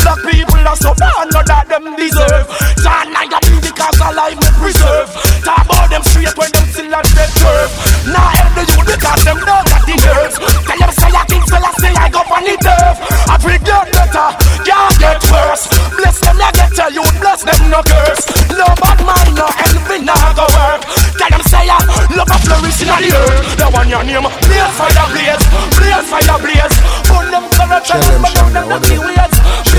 [0.02, 2.46] Black people are so bad, not that them deserve.
[2.82, 5.08] John, I got me because I life me preserve.
[5.46, 7.70] Talk about them straight when them still at their curve.
[8.10, 10.36] Now help the youth because them know that the nerves.
[10.42, 12.96] Tell them, say I think, so I say I go on the turf.
[13.30, 14.28] I bring them better,
[14.66, 15.64] can't get worse.
[15.94, 18.22] Bless them, I get tell you, bless them, no curse.
[18.58, 20.82] No bad mind, no envy, no go work.
[21.14, 21.78] Tell them, say I
[22.14, 23.58] love a flourish in the earth.
[23.58, 25.44] The one your name, blaze fire blaze,
[25.78, 26.76] blaze fire blaze.
[27.06, 29.34] Burn them corruption, but down them dirty ways.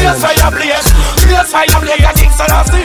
[0.08, 0.90] Blaze fire blaze,
[1.28, 2.08] blaze fire blaze.
[2.16, 2.80] Think so that's the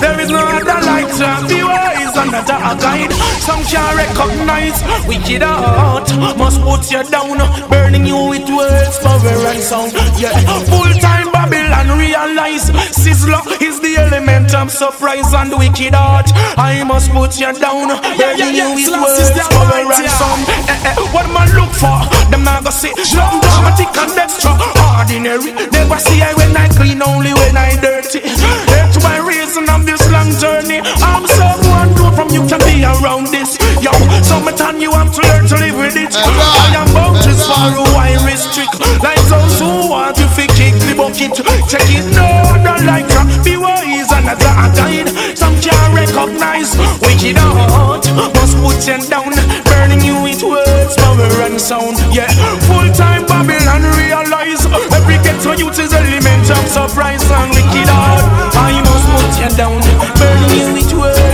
[0.00, 3.12] There is no other light, be wise, another a guide.
[3.40, 6.12] Some can't recognize wicked heart.
[6.36, 7.38] Must put you down,
[7.70, 9.92] burning you with words, power and sound.
[10.20, 10.36] Yeah,
[10.68, 16.28] full time Babylon realize Sizzler is the element of surprise and wicked heart.
[16.60, 20.44] I must put you down, burning you with words, power and sound.
[20.68, 22.19] Eh, eh, what man look for?
[22.40, 24.56] Them not go see Nothing dramatic and extra
[24.96, 25.52] ordinary.
[25.76, 28.20] Never see I when I clean, only when I dirty.
[28.64, 30.80] That's my reason of this long journey.
[31.04, 33.60] I'm someone new from you can be around this.
[33.84, 33.92] Yo,
[34.24, 36.16] summertime you have to learn to live with it.
[36.16, 38.80] I am boundaries for who I restrict.
[39.04, 40.26] Like those who want to
[40.56, 41.32] kick bucket.
[41.72, 42.28] Check it, no,
[42.60, 43.24] don't like that.
[43.40, 45.08] Be wise and a guide.
[45.32, 48.04] Some can't recognize wicked heart.
[48.36, 49.32] Must put you down,
[49.64, 51.96] burning you with words, power and sound.
[52.12, 52.28] Yeah,
[52.68, 54.60] full time Babylon realize
[54.92, 58.52] every ghetto youth is element of surprise and wicked heart.
[58.52, 59.80] I must put you down,
[60.20, 61.29] burning you with words,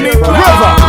[0.00, 0.81] River,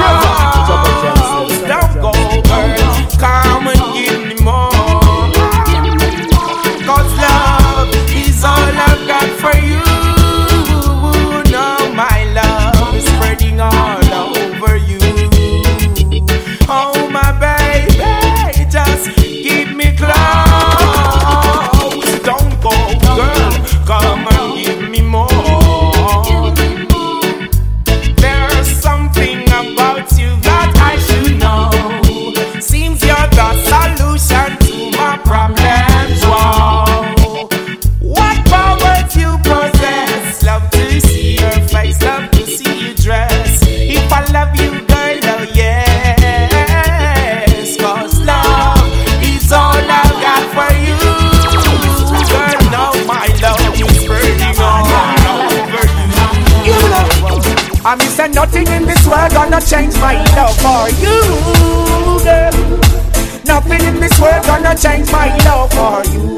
[57.86, 61.19] I mean, say nothing in this world gonna change my love for you,
[62.23, 62.79] girl.
[63.43, 66.38] Nothing in this world gonna change my love for you.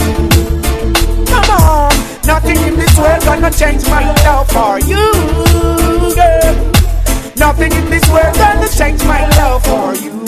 [1.28, 1.92] Come on,
[2.26, 5.06] nothing in this world gonna change my love for you,
[6.18, 6.56] girl.
[7.38, 10.26] Nothing in this world gonna change my love for you.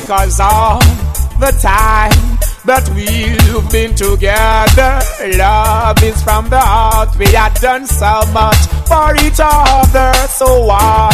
[0.00, 0.78] Because all
[1.40, 2.29] the time
[2.64, 5.00] that we've been together,
[5.38, 7.08] love is from the heart.
[7.16, 11.10] We had done so much for each other, so why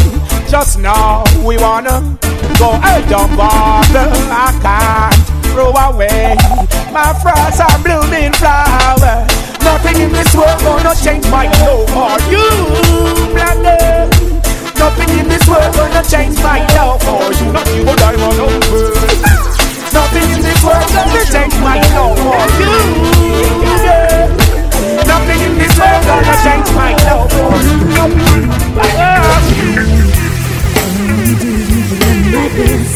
[0.48, 2.18] just now we wanna
[2.58, 4.10] go and don't bother.
[4.32, 5.22] I can't
[5.52, 6.36] throw away
[6.92, 9.26] my frost and blooming flower.
[9.62, 12.46] Nothing in this world gonna change my love for you,
[13.34, 13.58] black.
[14.78, 17.52] Nothing in this world gonna change my love for you.
[17.52, 19.35] Not you, on over.
[19.96, 22.74] Nothing in this world gonna change my love for you.
[23.64, 24.28] Yeah.
[25.10, 27.76] Nothing in this world gonna change my love for you.
[28.92, 29.24] Yeah.
[32.36, 32.92] Like this.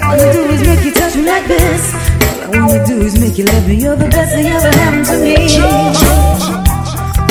[0.00, 1.82] I wanna do is make you touch me like this.
[2.46, 3.74] All I wanna do is make you love me.
[3.82, 5.36] You're the best thing ever happened to me.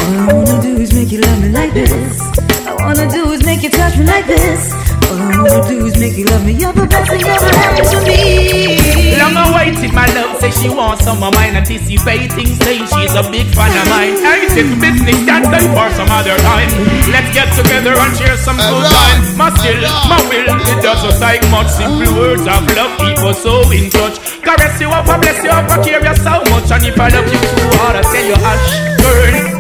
[0.04, 2.20] All I wanna do is make you love me like this.
[2.68, 4.87] All I wanna do is make you touch me like this.
[5.08, 6.52] All I wanna do is make you love me.
[6.52, 9.16] You're the best thing ever happened to me.
[9.16, 11.56] Long awaited, my love say she wants some of mine.
[11.56, 14.20] Anticipating, say she's a big fan of mine.
[14.20, 16.68] I said business can stay for some other time.
[17.08, 19.20] Let's get together and share some good time.
[19.40, 19.80] My still,
[20.12, 20.44] my will,
[20.76, 21.72] it doesn't take much.
[21.72, 24.20] Simple words of love keep us so in touch.
[24.44, 26.68] Caress you up, I bless you up, I care you so much.
[26.68, 28.68] And if I love you too hard, I tell you hush,
[29.00, 29.56] girl.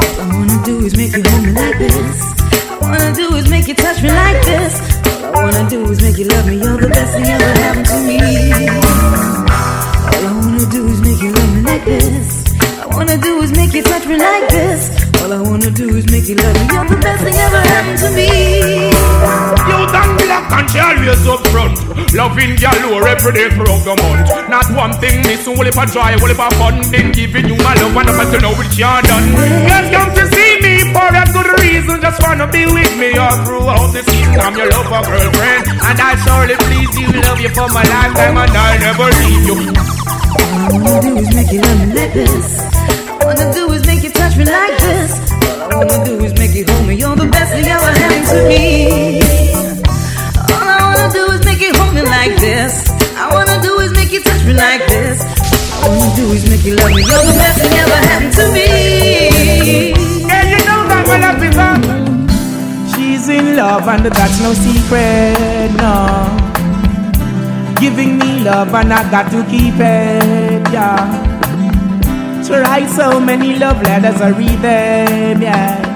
[0.00, 2.40] All I wanna do is make you hold me like this
[2.90, 4.74] wanna do is make you touch me like this.
[5.22, 6.56] All I wanna do is make you love me.
[6.56, 8.18] You're the best thing ever happened to me.
[10.10, 12.39] All I wanna do is make you love me like this.
[12.90, 14.90] I wanna do is make you touch me like this.
[15.22, 16.66] All I wanna do is make you love me.
[16.74, 18.90] You're the best thing ever happened to me.
[19.70, 21.76] You done black and she always up front.
[22.12, 24.26] Loving galore every day throughout the month.
[24.50, 26.82] Not one thing missing, only for joy, only for fun.
[26.90, 29.26] Then giving you my love and I'm to know what you're done.
[29.38, 31.96] Girls come to see me for a good reason.
[32.02, 34.40] Just wanna be with me all throughout the season.
[34.42, 37.08] I'm your lover girlfriend, and I surely please you.
[37.22, 39.56] Love you for my lifetime, and I'll never leave you.
[39.70, 42.69] All I wanna do is make you love me like this.
[64.14, 65.96] That's no secret, no.
[67.80, 71.28] Giving me love and I got to keep it, yeah.
[72.46, 75.90] To write so many love letters, I read them, yeah.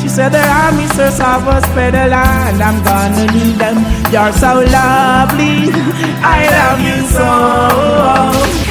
[0.00, 1.10] She said there are Mr.
[1.10, 3.76] Savas pedal and I'm gonna need them.
[4.12, 5.70] You're so lovely,
[6.36, 8.61] I love you so.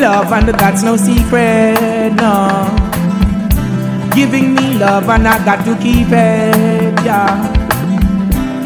[0.00, 2.66] Love, and that's no secret, no.
[4.14, 7.60] Giving me love, and I got to keep it, yeah.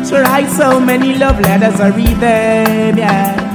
[0.04, 3.54] She writes so many love letters, I read them, yeah.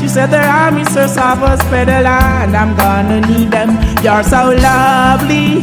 [0.00, 1.06] She said there are Mr.
[1.06, 3.70] Savas pedal and I'm gonna need them.
[4.02, 5.60] You're so lovely,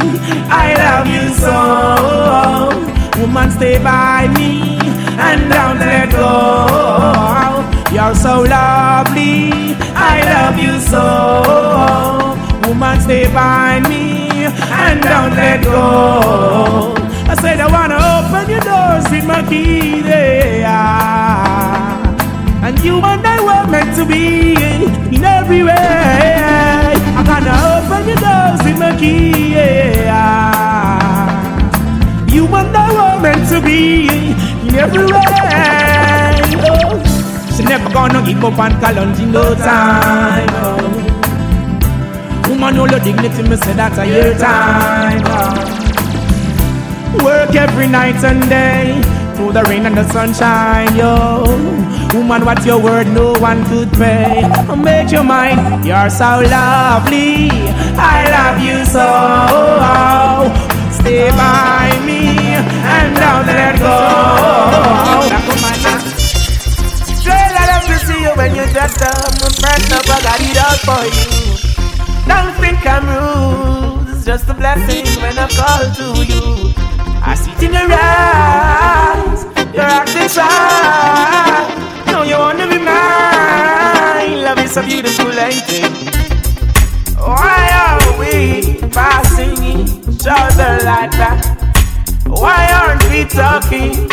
[0.48, 3.20] I love you so.
[3.20, 4.78] Woman, stay by me
[5.18, 7.29] and don't let go.
[7.92, 9.50] You're so lovely,
[9.94, 12.68] I love you so.
[12.68, 16.94] Woman, stay by me and don't let go.
[17.28, 20.66] I said I wanna open your doors with my key there.
[22.62, 24.54] And you and I were meant to be
[25.14, 26.94] in every way.
[27.16, 29.54] I'm gonna open your doors with my key.
[29.54, 30.14] Yeah.
[32.28, 34.06] You and I were meant to be
[34.68, 35.49] in every way.
[37.70, 37.72] Oh.
[37.72, 40.48] Never gonna give up and challenge in no time.
[40.54, 40.82] Oh.
[42.48, 45.22] Woman, hold your dignity, me say that's a your time.
[45.24, 47.24] Oh.
[47.24, 49.00] Work every night and day,
[49.36, 51.44] through the rain and the sunshine, yo.
[52.12, 53.06] Woman, what's your word?
[53.06, 54.42] No one could pay.
[54.76, 57.50] Make your mind, you're so lovely.
[57.94, 59.06] I love you so.
[59.06, 60.50] Oh.
[60.90, 65.29] Stay by me and don't let go
[68.40, 71.28] when you dress up press up, I got it out for you.
[72.24, 76.72] Don't think I'm rude, it's just a blessing when I call to you.
[77.20, 80.48] I see it in your eyes, you're acting shy.
[82.06, 84.42] No, you wanna be mine.
[84.42, 85.90] Love is a beautiful, it?
[87.18, 88.34] Why are we
[88.88, 91.40] passing each other like that?
[92.26, 94.08] Why aren't we talking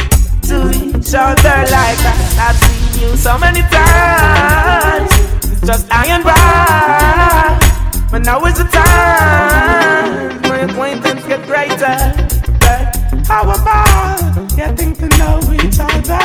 [0.50, 2.77] to each other like that?
[3.00, 5.12] You so many times.
[5.52, 6.24] It's just I and.
[8.10, 11.98] But now is the time when acquaintance get greater.
[13.28, 16.18] How about getting to know each other?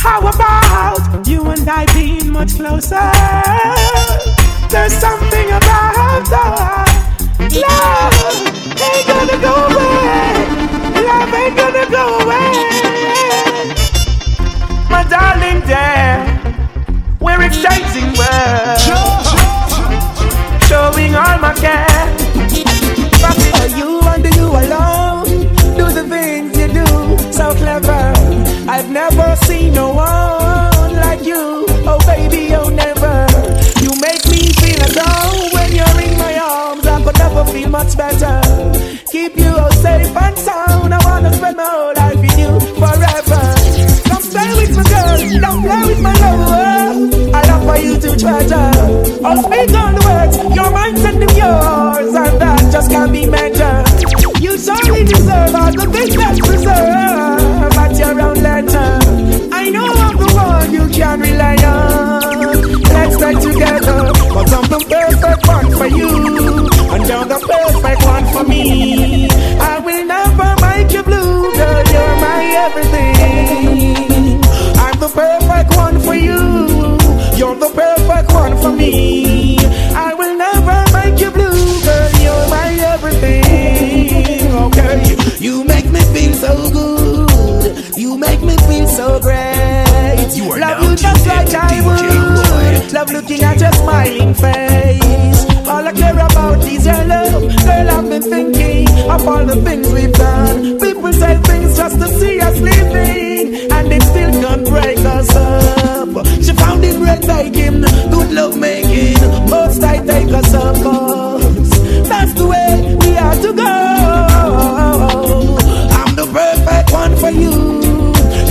[0.00, 3.12] How about you and I being much closer?
[4.70, 6.20] There's something about our
[7.62, 8.14] love
[8.90, 10.48] ain't gonna go away.
[11.06, 13.83] Love ain't gonna go away
[14.94, 16.22] my darling there.
[17.24, 18.82] We're exchanging words,
[20.68, 22.04] showing all my care.
[23.22, 25.26] But for you under you alone,
[25.78, 26.88] do the things you do
[27.38, 28.04] so clever.
[28.74, 31.44] I've never seen no one like you.
[31.90, 33.16] Oh baby, oh never.
[33.84, 37.70] You make me feel as though when you're in my arms, I could never feel
[37.78, 38.36] much better.
[39.10, 40.94] Keep you all safe and sound.
[40.94, 43.63] I wanna spend my whole life with you forever
[45.18, 47.34] girl, don't play with my lover.
[47.34, 48.70] I love for you to treasure.
[49.24, 53.86] I'll speak on the words, your mind and yours, and that just can't be measured.
[54.40, 58.98] You surely deserve all the things that's deserve at your own letter.
[59.52, 62.82] I know I'm the one you can rely on.
[62.94, 66.12] Let's stay together, cause I'm the perfect one for you,
[66.94, 69.28] and you're the perfect one for me.
[69.60, 73.13] I will never make you blue, girl, you're my everything.
[75.04, 76.40] The perfect one for you,
[77.36, 79.58] you're the perfect one for me.
[79.94, 84.50] I will never make you blue, girl, you're my everything.
[84.64, 90.30] Okay, you make me feel so good, you make me feel so great.
[90.36, 92.92] You are Love you just like I would.
[92.94, 95.44] Love looking at your smiling face.
[95.68, 97.42] All I care about is your love.
[97.66, 100.78] Girl, I've been thinking of all the things we've done.
[100.80, 102.83] People say things just to see us living,
[107.40, 107.80] it breathtaking,
[108.10, 109.14] good love making.
[109.48, 110.74] Most I take us up,
[112.08, 113.62] that's the way we have to go.
[115.98, 117.82] I'm the perfect one for you.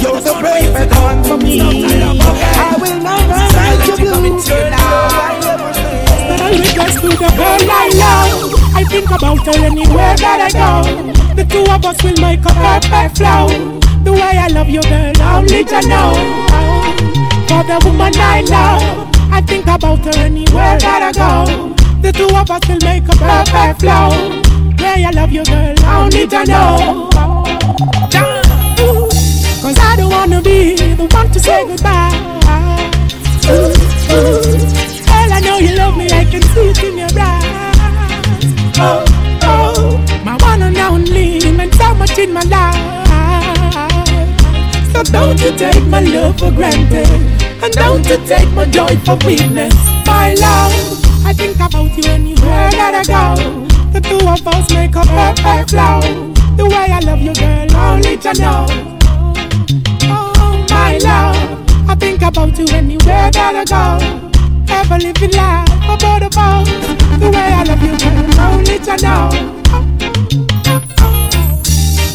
[0.01, 1.61] You're the perfect one for me.
[1.61, 4.39] I will never make you blue.
[4.43, 4.73] Girl,
[6.33, 8.53] I request to the girl I love.
[8.75, 10.71] I think about her anywhere that I go.
[11.35, 13.47] The two of us will make a perfect flow.
[14.03, 17.02] The way I love you, girl, only to know.
[17.53, 18.81] For the woman I love,
[19.31, 21.69] I think about her anywhere that I go.
[22.01, 24.09] The two of us will make a perfect flow.
[24.81, 27.09] Way I love you, girl, I only to know.
[29.61, 32.89] Cause I don't wanna be the one to say goodbye.
[33.45, 38.49] Girl, I know you love me, I can see it in your eyes.
[38.79, 39.05] Oh,
[39.43, 43.02] oh, my one and only, meant so much in my life.
[45.11, 47.07] Don't you take my love for granted,
[47.63, 49.73] and don't you take my joy for weakness.
[50.05, 50.73] My love,
[51.25, 53.35] I think about you anywhere that I go.
[53.93, 56.01] The two of us make a perfect flow.
[56.57, 58.65] The way I love you, girl, only to know.
[60.09, 63.99] Oh, my love, I think about you anywhere that I go.
[64.73, 66.65] Ever living life about the boat.
[67.19, 69.29] The way I love you, girl, only to know.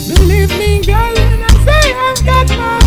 [0.08, 2.77] Believe me, girl, when I say I've got my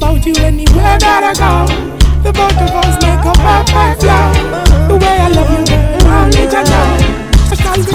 [0.00, 1.68] about you anywhere that I go.
[2.24, 4.32] The both of us make a perfect flow.
[4.88, 6.88] The way I love you, girl, only to know.
[7.52, 7.92] I can't be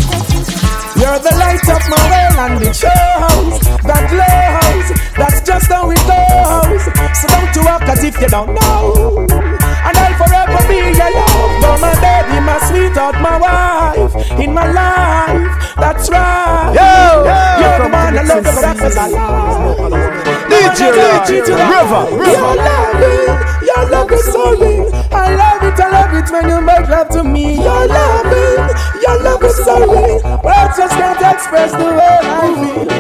[1.02, 3.58] You're the light of my world and it shows
[3.90, 4.88] that glows.
[5.18, 6.84] That's just how it goes.
[7.18, 9.26] So don't you walk as if you don't know.
[9.26, 11.54] And I'll forever be your love.
[11.58, 15.74] You're my baby, my sweetheart, my wife in my life.
[15.82, 16.70] That's right.
[16.70, 17.26] Yo,
[17.66, 20.15] you're the man I love the breakfast I love.
[20.56, 23.36] DJ River, Your loving,
[23.68, 24.88] your love is so real.
[25.12, 27.56] I love it, I love it when you make love to me.
[27.56, 28.70] Your loving,
[29.04, 30.22] your love is so real.
[30.44, 32.86] Words just can't express the way I feel.
[32.86, 33.00] Me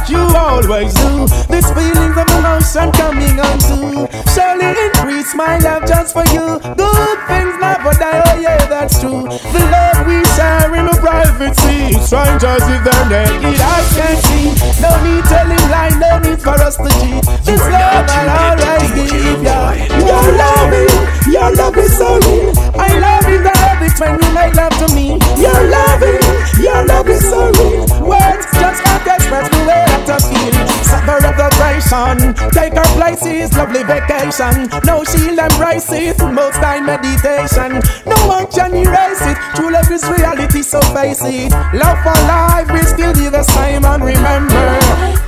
[0.00, 1.26] like you always do.
[1.48, 4.08] This feelings of emotion coming on too.
[4.32, 6.58] Surely increase my love just for you.
[6.76, 9.24] Good things never die, oh yeah, that's true.
[9.24, 11.98] The love we share in the privacy.
[12.00, 14.48] Strangers if they're naked, I can see.
[14.80, 17.24] No need telling lie, no need for us to cheat.
[17.44, 19.72] This love I'll always give ya.
[20.00, 22.52] Your loving, your love is so real.
[22.78, 23.59] I love love it
[24.00, 25.20] when you make love to me.
[25.36, 26.24] Your loving,
[26.56, 27.84] your love is so real.
[28.00, 30.54] Words just can't express the way that I feel.
[30.88, 34.72] Suffer of the vibration, take our places, lovely vacation.
[34.88, 37.84] No shield embrace it, most time meditation.
[38.08, 39.36] No one can erase it.
[39.54, 41.52] True love is reality, so face it.
[41.76, 43.84] Love for life, we still be the same.
[43.84, 44.66] And remember,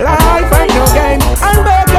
[0.01, 1.21] life ain't no game.
[1.45, 1.92] I'm begging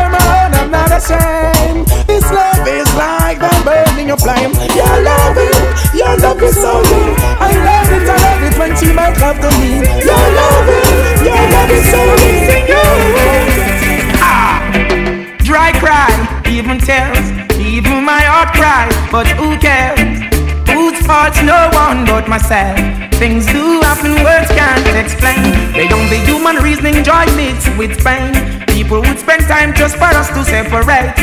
[0.74, 1.86] not ashamed.
[2.10, 4.52] This love is like the burning of flame.
[4.74, 5.54] Your loving,
[5.94, 7.14] your love is so real.
[7.38, 9.86] I love it, I love it when she make love to me.
[10.02, 10.90] Your loving,
[11.22, 12.90] your love is so real.
[14.26, 14.58] Ah!
[15.46, 16.10] Dry cry,
[16.50, 17.26] even tears,
[17.62, 20.02] even my heart cries, but who cares?
[20.74, 22.76] Whose fault's no one but myself.
[23.22, 25.44] Things do happen, words can't explain.
[25.72, 28.63] They don't be human reasoning, joy mixed with pain.
[28.84, 31.16] People would spend time just for us to separate.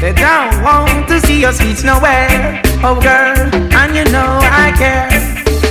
[0.00, 2.62] They don't want to see us reach nowhere.
[2.82, 5.12] Oh, girl, and you know I care.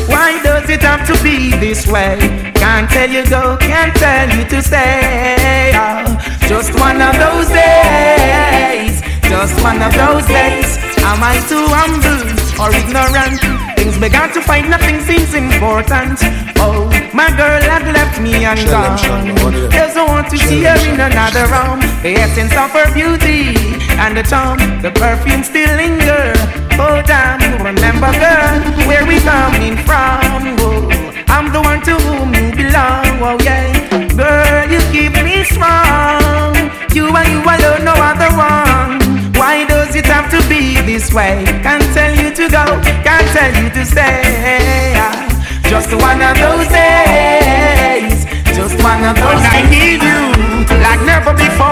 [0.06, 2.20] Why does it have to be this way?
[2.54, 5.74] Can't tell you go, can't tell you to stay.
[5.74, 6.06] Oh,
[6.48, 9.02] just one of those days.
[9.26, 10.78] Just one of those days.
[11.02, 12.22] Am I too humble
[12.62, 13.42] or ignorant?
[13.76, 16.20] Things began to find nothing seems important.
[16.62, 19.36] Oh, my girl had left me and gone.
[19.70, 21.80] Doesn't want to see her in another room.
[22.04, 23.56] The essence of her beauty
[24.00, 26.34] and the charm, the perfume still linger.
[26.80, 30.56] Oh damn, remember girl, where we coming from?
[30.64, 30.90] Oh,
[31.28, 33.20] I'm the one to whom you belong.
[33.20, 33.68] Oh yeah,
[34.16, 36.56] girl, you keep me strong.
[36.96, 39.00] You and you alone, no other one.
[39.36, 41.44] Why does it have to be this way?
[41.64, 42.66] Can't tell you to go,
[43.04, 45.31] can't tell you to stay.
[45.72, 49.42] Just one of those days, just one of those.
[49.56, 51.71] I need you like never before.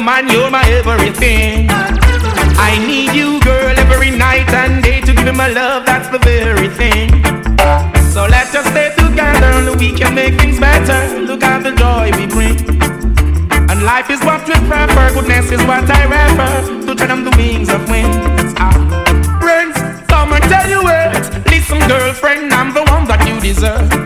[0.00, 1.66] Woman, you're my everything.
[1.68, 6.18] I need you, girl, every night and day to give me my love, that's the
[6.18, 7.08] very thing.
[8.12, 11.20] So let's just stay together we can make things better.
[11.20, 12.58] Look at the joy we bring.
[13.70, 17.34] And life is what we prefer, goodness is what I refer to turn on the
[17.36, 18.54] wings of winds.
[18.56, 18.72] Ah.
[19.40, 19.76] Friends,
[20.08, 21.12] come and tell you it.
[21.50, 23.99] Listen, girlfriend, I'm the one that you deserve.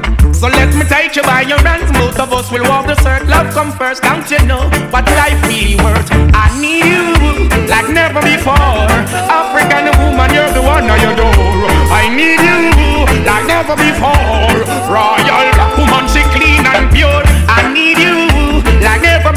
[0.95, 1.91] Take you by your hands.
[1.99, 3.27] Both of us will walk the circle.
[3.27, 4.63] Love come first, don't you know
[4.95, 6.07] what life really worth?
[6.31, 8.87] I need you like never before.
[9.27, 11.67] African woman, you're the one I adore.
[11.91, 14.55] I need you like never before.
[14.87, 17.27] Royal woman, she clean and pure.
[17.51, 19.34] I need you like never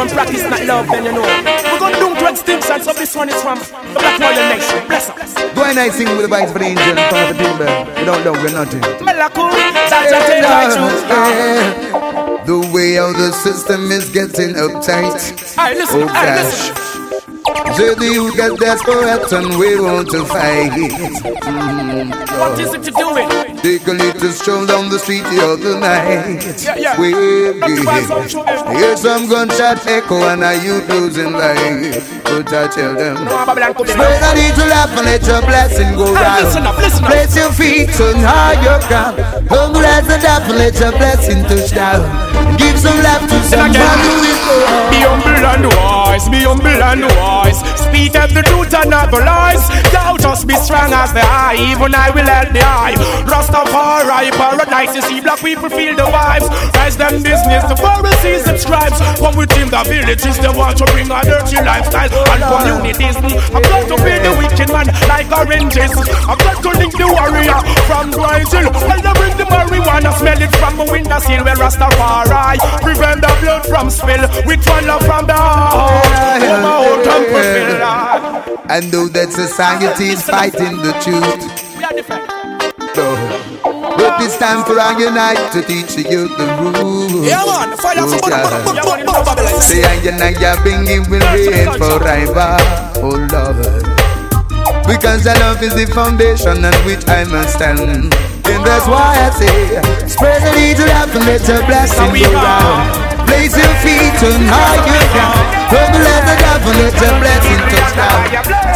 [0.00, 1.22] and practice not love, then you know.
[1.22, 4.86] We're gonna do to extinction, so this one is from the Black Royal Nation.
[4.86, 5.16] Bless up.
[5.54, 7.68] Go and I sing with the vibes for the angel of the timber.
[7.98, 8.80] We don't know, we're nothing.
[9.04, 9.50] Melaku,
[9.90, 10.66] Jah Jah take my.
[12.46, 15.12] The way how the system is getting uptight.
[15.76, 16.72] Listen, Oh gosh.
[17.76, 20.72] So the youth get desperate and we want to fight.
[20.72, 23.39] Mm, What is it to do with?
[23.62, 26.40] Take a little stroll down the street the other night.
[26.64, 26.96] Yeah, yeah.
[26.96, 28.72] Well, Not the vibes on show, yeah.
[28.72, 28.78] eh?
[28.78, 32.08] Hear some gunshot echo and a youth losing life.
[32.24, 33.20] But I tell them.
[33.20, 33.92] No, Babylon come in.
[33.92, 36.44] Spread a little laugh and let your blessing go round.
[36.44, 37.10] listen up, listen up.
[37.12, 39.20] Place your feet on higher ground.
[39.52, 42.00] Humble as a dove and let your blessing touch down.
[42.56, 44.40] Give some love to someone who is
[44.88, 45.64] Be humble and
[46.10, 47.60] wise, be humble and wise.
[47.78, 49.62] Speak the truth and not the lies.
[49.94, 51.56] Doubt just be strong as the eye.
[51.70, 52.94] Even I will help the eye.
[53.30, 54.94] Rastafari, paradise.
[54.96, 56.48] You see, black people feel the vibes.
[56.74, 58.98] Rise them business, the Pharisees and scribes.
[59.22, 63.16] Come with him, the villages, they want to bring a dirty lifestyle and communities.
[63.54, 65.94] I'm going to be the wicked man like oranges.
[66.26, 68.66] I'm going to link the warrior from Brazil.
[68.74, 71.42] Well, they bring the marijuana, smell it from the window sill.
[71.44, 74.26] Where Rastafari prevent the blood from spill.
[74.46, 75.06] With one love
[78.80, 81.20] And though that society is fighting the truth.
[81.76, 82.24] We are different.
[82.96, 87.28] But it's time for our unite to teach the youth the rules.
[87.28, 87.76] Yeah, man.
[87.76, 88.40] Fire for God.
[88.72, 89.04] Yeah, man.
[89.04, 89.60] You know Babylon.
[89.60, 92.56] Say I and I are bringing will reign forever.
[93.04, 93.84] Oh Lord.
[94.88, 97.84] Because the love is the foundation on which I must stand.
[97.84, 102.96] And that's why I say, spread a little love and let your blessing go round.
[103.28, 105.60] Place your feet on higher ground.
[105.70, 108.69] As the dove and let your blessing touch down.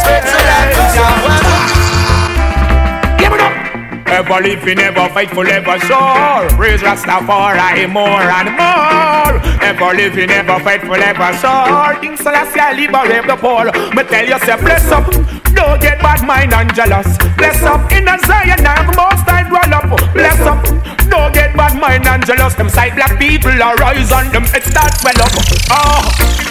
[4.15, 6.49] Ever living, ever faithful, ever sure.
[6.57, 9.37] Praise Rastafari more and more.
[9.61, 11.99] Ever living, ever faithful, ever sure.
[11.99, 13.65] King Selassie, I liberate the poor.
[13.93, 15.11] Me tell you, say, bless up.
[15.53, 17.17] Don't get bad mind and jealous.
[17.37, 17.91] Bless up.
[17.91, 19.91] In a Zion, I'm most time run up.
[20.13, 20.63] Bless up.
[21.09, 22.55] Don't get bad mind and jealous.
[22.55, 25.31] Them side black people are rise on them start swell up.
[25.69, 26.03] Ah, oh,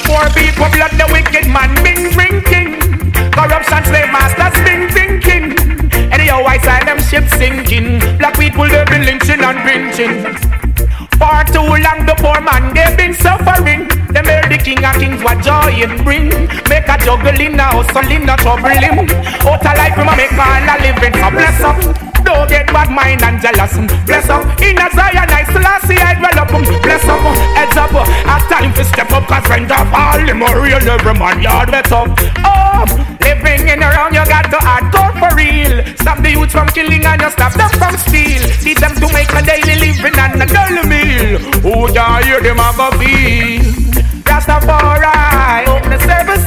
[0.05, 2.84] poor people blood the wicked man been drinking.
[3.35, 5.45] Corruption slave masters been thinking.
[6.13, 7.99] Anyhow, I them ships sinking.
[8.19, 10.23] Black people they've been lynching and pinching.
[11.19, 13.89] For too long, the poor man they've been suffering.
[14.15, 16.31] They made the king of kings what joy it bring.
[16.71, 19.11] Make a juggling in a hustle in a trouble him.
[19.43, 21.15] Out of life, we make all a living.
[21.15, 22.14] So bless up.
[22.25, 23.77] Don't get bad mind and jealous.
[24.07, 24.43] Bless up.
[24.61, 25.45] In a Zion, I
[25.87, 26.49] see I dwell up.
[26.83, 27.21] Bless up.
[27.55, 27.93] Heads up.
[27.93, 29.29] A time to step up.
[29.29, 30.81] Cause friends of all them are real.
[30.81, 32.09] Every man yard wet up.
[32.45, 32.85] Oh,
[33.21, 35.85] living in around you got to add code for real.
[36.01, 38.43] Stop the youth from killing and you stop them from steal.
[38.65, 41.39] Teach them to make a daily living and a daily meal.
[41.61, 43.84] Who ya hear them have a feel?
[44.35, 46.43] Rastafari, open the service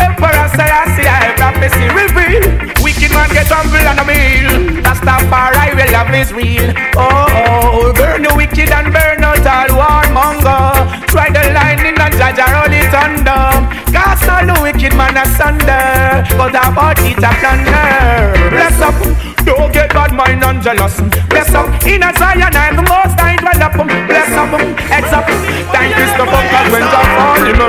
[0.00, 2.40] Emperor Selassie, I prophecy reveal.
[2.80, 4.48] Wicked man get humble on a meal.
[4.80, 6.72] Rastafari will love his real.
[6.96, 10.72] Oh, oh, burn the wicked and burn out all warmonger.
[11.12, 13.57] Try the lightning and judge roll it under.
[14.28, 16.22] All the wicked man asunder.
[16.36, 18.50] But about it a plunder.
[18.52, 18.94] Bless up,
[19.44, 21.00] don't get bad mind and jealous.
[21.32, 23.74] Bless up, in a Zion I'm the most I dwell up.
[24.06, 24.52] Bless up,
[24.92, 25.26] heads up.
[25.72, 27.68] Thank Christopher, cause when fall in a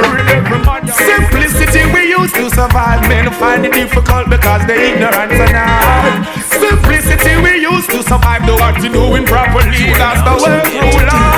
[0.91, 3.01] Simplicity we used to survive.
[3.07, 6.28] Men find it difficult because they ignorant and hard.
[6.43, 8.45] Simplicity we used to survive.
[8.45, 9.93] The what you doing properly.
[9.95, 11.28] That's the way through life.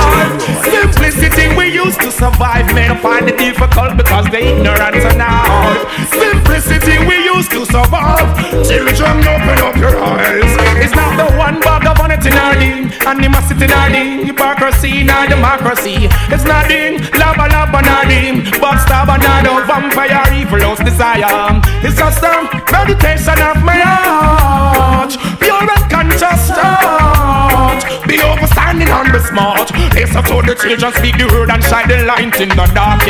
[1.91, 2.73] Simplicity to survive.
[2.73, 5.87] Men find it difficult because they ignorant and hard.
[6.07, 8.27] Simplicity we used to survive.
[8.67, 10.51] Children, open up your eyes.
[10.79, 12.91] It's not the one bag of vanity our ding.
[13.05, 14.25] Animosity our ding.
[14.25, 16.07] Hypocrisy in our democracy.
[16.31, 17.01] It's not ding.
[17.19, 18.41] Lava lava not ding.
[18.61, 21.59] Backstab and not a vampire evil desire.
[21.83, 24.40] It's just a meditation of my heart.
[29.11, 29.71] Be smart.
[29.93, 33.01] Listen to the children speak the word and shine the light in the dark.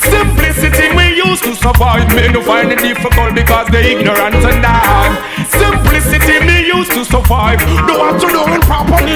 [0.00, 2.08] Simplicity we used to survive.
[2.14, 5.16] Men who find it difficult because they ignorant and dumb.
[5.48, 7.60] Simplicity we used to survive.
[7.88, 9.14] Want to know it properly.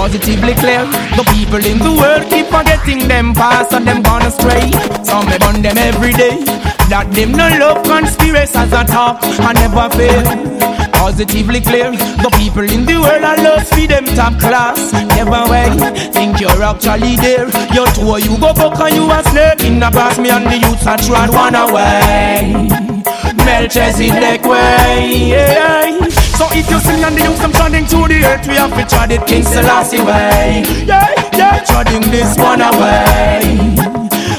[0.00, 4.72] Positively clear, the people in the world keep forgetting them past and them gone astray.
[5.04, 6.40] Some me burn them every day.
[6.88, 10.24] That them no love conspiracies at talk and never fail.
[10.96, 11.92] Positively clear,
[12.24, 14.80] the people in the world are lost for them top class.
[15.20, 15.68] Never way,
[16.16, 17.52] think you're actually there.
[17.76, 20.18] You two you go buck and you a snake in the past.
[20.18, 22.56] Me and the youths are trod one away.
[23.44, 25.28] Melchizedek way.
[25.28, 26.09] Yeah.
[26.40, 28.84] So if you see and the youths them treading to the earth, we have to
[28.88, 30.64] trod it King Selassie way.
[30.88, 33.44] Yeah, yeah, treading this one away.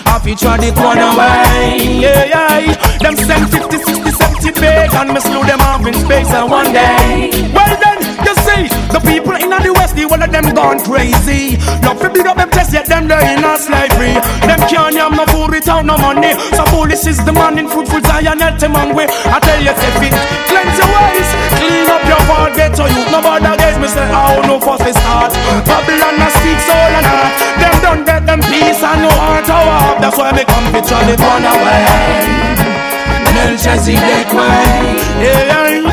[0.09, 2.01] Have to trod it one away.
[2.01, 2.73] Yeah, yeah.
[3.05, 6.73] Them send 50, 60, 70 big and me slew them off in space and one
[6.73, 7.29] day.
[7.53, 8.10] Well then,
[8.51, 11.57] see, the people in the west, the one of them gone crazy.
[11.83, 14.13] Love to beat up them chest, yet them they in a slavery.
[14.47, 16.33] Them can't yam no food without no money.
[16.55, 19.07] So foolish is the man in fruitful Zion, help them and way.
[19.09, 20.15] I tell you, say fit,
[20.49, 23.03] cleanse your ways, clean up your fault, get to you.
[23.11, 25.31] No bother guys, me say, oh no fuss is start.
[25.67, 27.33] Babylon a speak soul and heart.
[27.59, 29.95] Them don't get them peace and no heart to walk.
[30.01, 32.51] That's why me come try to run away.
[33.31, 35.21] Melchizedek way.
[35.23, 35.90] Yeah, so if you see me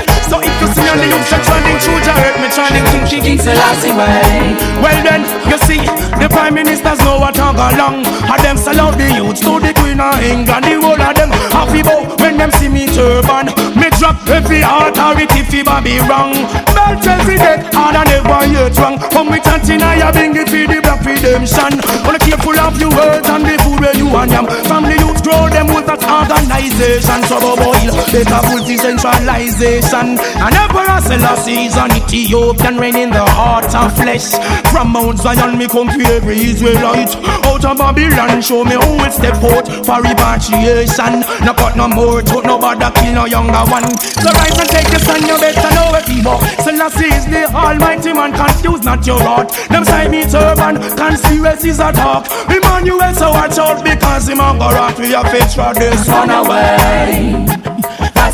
[0.89, 4.57] on the youth, you're trending through the earth, me trending to King Selassie way.
[4.81, 5.85] Well then, you see,
[6.17, 8.05] the prime ministers know what I go along.
[8.05, 10.65] And them sell out the youths to the Queen of England.
[10.65, 13.53] The whole of them happy bow when them see me turban.
[13.77, 16.33] Me drop every authority fi be wrong.
[16.73, 18.97] Melchizedek, and I never hear wrong.
[19.13, 21.73] Come with Tantina, you bring it for the black redemption.
[22.05, 24.47] Wanna careful of your words and the food where you and them.
[24.65, 27.21] Family youth grow them with that organization.
[27.29, 27.68] So boil,
[28.13, 30.19] better full decentralization.
[30.19, 34.33] And Emperor Selassie is an Ethiopian reign in the heart of flesh.
[34.73, 37.15] From Mount Zion, me come for every Israelite.
[37.47, 41.21] Out of Babylon, show me who will step out for repatriation.
[41.45, 43.89] No cut no more, to no bother kill no younger one.
[43.99, 46.39] So rise and take the sun, you better know where people.
[46.65, 49.51] Selassie is the Almighty man, confuse not your heart.
[49.69, 52.27] Them say me turban, conspiracies are talk.
[52.49, 56.31] Emmanuel, so watch out because him and go right with your face for this one
[56.31, 57.78] away.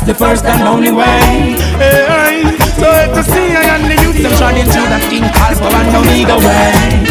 [0.05, 1.57] The first and only way.
[1.81, 2.43] Hey,
[2.77, 2.85] so
[3.15, 7.01] you see I and the youth them shining through that king Alpha and Omega way.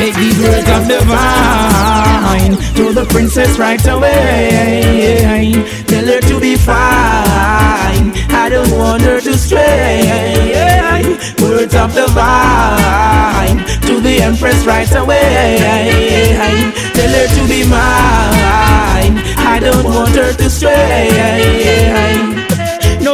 [0.00, 5.52] Take these words of divine to the princess right away.
[5.86, 8.16] Tell her to be fine.
[8.32, 10.08] I don't want her to stray.
[11.38, 15.60] Words of divine to the empress right away.
[16.96, 19.31] Tell her to be mine.
[19.52, 22.51] I don't want her to stray.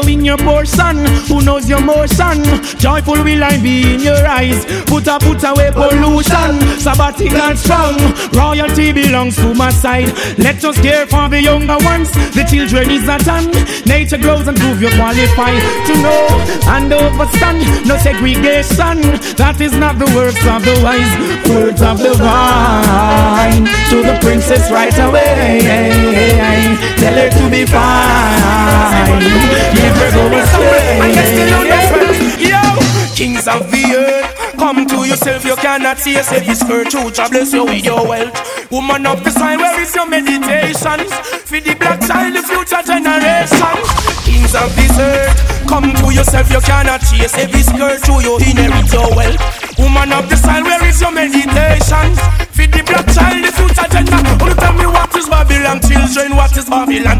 [0.09, 2.43] Knowing your portion, who knows your motion?
[2.79, 4.65] Joyful will I be in your eyes.
[4.87, 6.57] Put a put away pollution.
[6.81, 7.95] Sabbatic and strong.
[8.33, 10.09] Royalty belongs to my side.
[10.39, 12.11] Let us care for the younger ones.
[12.33, 13.53] The children is at hand.
[13.85, 16.25] Nature grows and prove you qualified to know
[16.73, 17.61] and overstand.
[17.87, 19.05] No segregation.
[19.37, 21.13] That is not the works of the wise.
[21.53, 25.61] Words of the vine to the princess right away.
[26.97, 29.19] Tell her to be fine.
[29.75, 31.91] Never I you know that
[32.39, 32.63] Yo,
[33.15, 34.55] kings of the earth.
[34.59, 36.43] Come to yourself, you cannot see yourself.
[36.43, 38.35] His virtue, God bless you with your wealth.
[38.71, 41.07] Woman of the sign, where is your meditation?
[41.47, 43.75] For the black child, the future generation.
[44.27, 45.35] Kings of this earth,
[45.67, 49.39] come to yourself, you cannot chase every skirt to you inherit your wealth.
[49.79, 52.15] Woman of the sign, where is your meditation?
[52.55, 54.39] For the black child, the future generation.
[54.43, 54.87] Oh, tell me
[55.29, 57.19] Babylon, children, what is Babylon?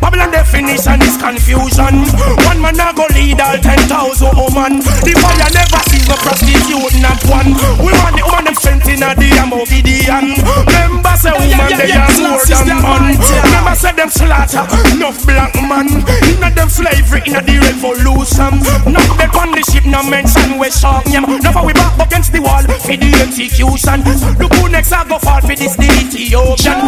[0.00, 2.04] Babylon definition is confusion.
[2.44, 4.84] One man a go lead all ten thousand woman.
[5.02, 7.56] The fire never sees no prostitute, not one.
[7.80, 10.36] We want the woman them strength in a the amount Gideon.
[10.68, 13.16] Remember say woman they are more than man.
[13.16, 15.88] Remember say them slaughter enough black man.
[16.28, 18.60] Inna them slavery inna the revolution.
[18.92, 21.24] Not them on the ship no mention we shark yam.
[21.40, 24.04] Now we back against the wall for the execution.
[24.38, 26.78] Look who next I go fall for this the Ethiopian.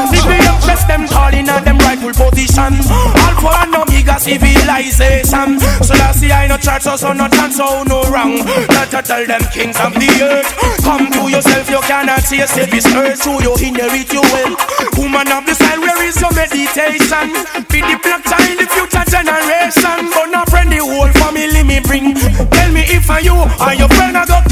[4.28, 5.58] Civilization.
[5.80, 8.36] So that's the I no church so so no chance so no wrong.
[8.68, 10.48] Not to tell them kings of the earth.
[10.84, 14.60] Come to yourself, you cannot see yourself this earth, so you inherit your wealth.
[15.00, 17.32] Woman of the style, where is your meditation?
[17.72, 20.00] Be the black child, the future generation.
[20.12, 22.14] But not friend, the whole family me bring.
[22.52, 24.47] Tell me if I you are your friend I go.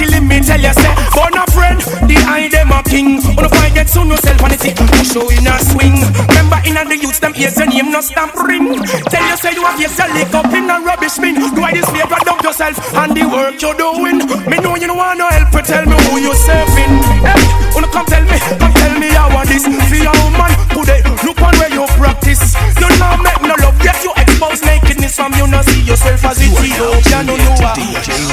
[0.57, 1.77] Tell you say, but not friend,
[2.09, 3.21] the eye them a king.
[3.37, 6.01] Wanna fight get soon yourself it's push you in a swing.
[6.33, 8.81] Remember in the youth them ears your name no stamp ring.
[9.13, 11.37] Tell you say you have yourself lick up in a rubbish bin.
[11.37, 14.25] Do I this favor dump yourself and the work you're doing?
[14.49, 17.05] Me know you don't want no help, but tell me who you're serving.
[17.21, 17.37] Hey,
[17.77, 19.69] wanna come tell me, come tell me how this.
[19.69, 22.57] For your woman, could they look on where you practice?
[22.81, 24.65] You not make no love, yet you expose
[25.07, 27.27] nakedness from you not see yourself as Ethiopian.
[27.27, 27.75] No, you are.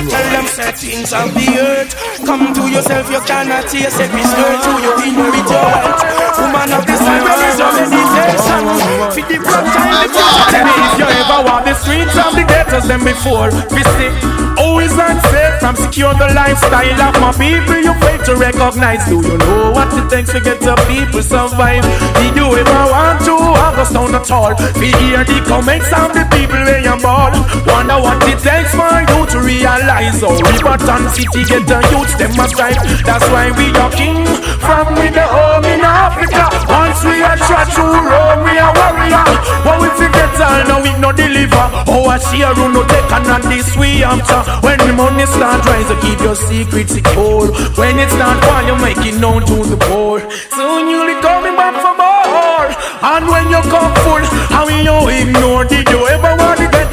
[0.09, 1.93] Tell them settings of the earth.
[2.25, 4.09] Come to yourself, you cannot taste it.
[4.09, 6.01] Her to you your wealth.
[6.39, 8.63] Woman of this time, where is your meditation?
[9.13, 10.09] For the blood time,
[10.49, 13.51] Tell me if you ever walk the streets of the ghettos than before.
[13.69, 14.13] Visit,
[14.57, 17.77] always unsafe from secure the lifestyle of my people.
[17.77, 19.05] You fail to recognize.
[19.05, 21.83] Do you know what it takes to get the people survive?
[22.17, 24.53] Did you ever want to August down at all?
[24.79, 27.31] We hear the comments of the people where you ball.
[27.67, 30.23] Wonder what it takes for you to realize.
[30.23, 32.79] Oh, Riverton City get the youths them must strive.
[33.03, 34.23] That's why we are king
[34.63, 36.47] from with the home in Africa.
[36.71, 39.23] Once we are shot to Rome, we are warrior.
[39.67, 41.65] What we forget all now we no deliver.
[41.87, 44.41] Oh, I see a run no take on this we after.
[44.65, 47.51] When the money start rise, you keep your secrets secure.
[47.75, 50.19] When it start fall, you make it known to the poor.
[50.51, 52.67] Soon you'll be coming back for more.
[53.03, 55.43] And when you come full, how you ignore?
[55.43, 55.83] You want the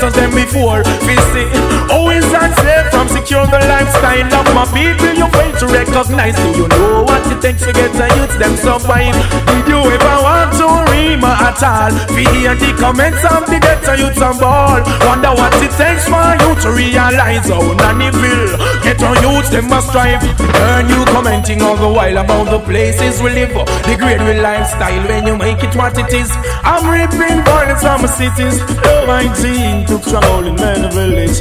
[0.01, 0.83] ghettos them before?
[1.05, 3.00] Visit, always unsafe from
[3.31, 5.15] secure the lifestyle of my people.
[5.15, 6.35] You fail to recognize.
[6.35, 9.15] Do you know what it takes to get the youth them survive?
[9.47, 11.95] Did you ever want to rima at all?
[12.11, 14.83] We hear the comments of the ghetto youth and ball.
[15.07, 18.51] Wonder what it takes for you to realize how nanny feel.
[18.83, 20.19] Ghetto youth them must strive.
[20.67, 23.55] Earn you commenting all the while about the places we live.
[23.87, 26.31] The great real lifestyle when you make it what it is.
[26.67, 28.59] I'm reaping violence from cities.
[28.83, 31.39] Love 19 took strong in many village.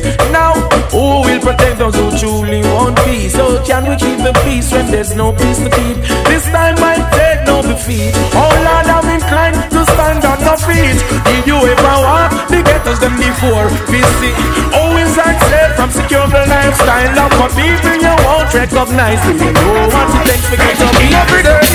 [1.50, 3.34] Protect those who truly want peace?
[3.34, 5.98] So can we keep the peace when there's no peace to keep?
[6.30, 8.14] This time I take no defeat.
[8.38, 11.02] Oh Lord, I'm inclined to stand on the feet.
[11.26, 13.66] Did you ever walk the ghettos them before?
[13.90, 14.38] Visit,
[14.78, 17.98] always unsafe from secure the lifestyle of my people.
[17.98, 19.18] You won't recognize.
[19.26, 21.66] Do you know what it takes to get up every day?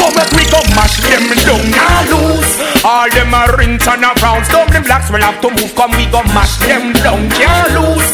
[0.00, 2.52] Come make we go mash them down and loose.
[2.80, 4.48] All them are rinse and a browns.
[4.48, 5.76] Dublin blacks will have to move.
[5.76, 8.08] Come we go mash them down, can't lose.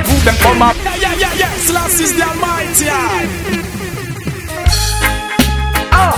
[0.00, 0.76] Rust because them come up.
[0.76, 1.52] Yeah, yeah, yeah, yeah.
[1.66, 2.86] Slash is the almighty.
[5.92, 6.16] Ah,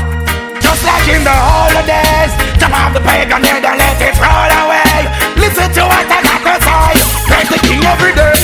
[0.61, 5.09] just like in the holidays, jump off the pagan and then let it roll away.
[5.37, 6.95] Listen to what I got to say.
[7.27, 8.35] Praise the king every day.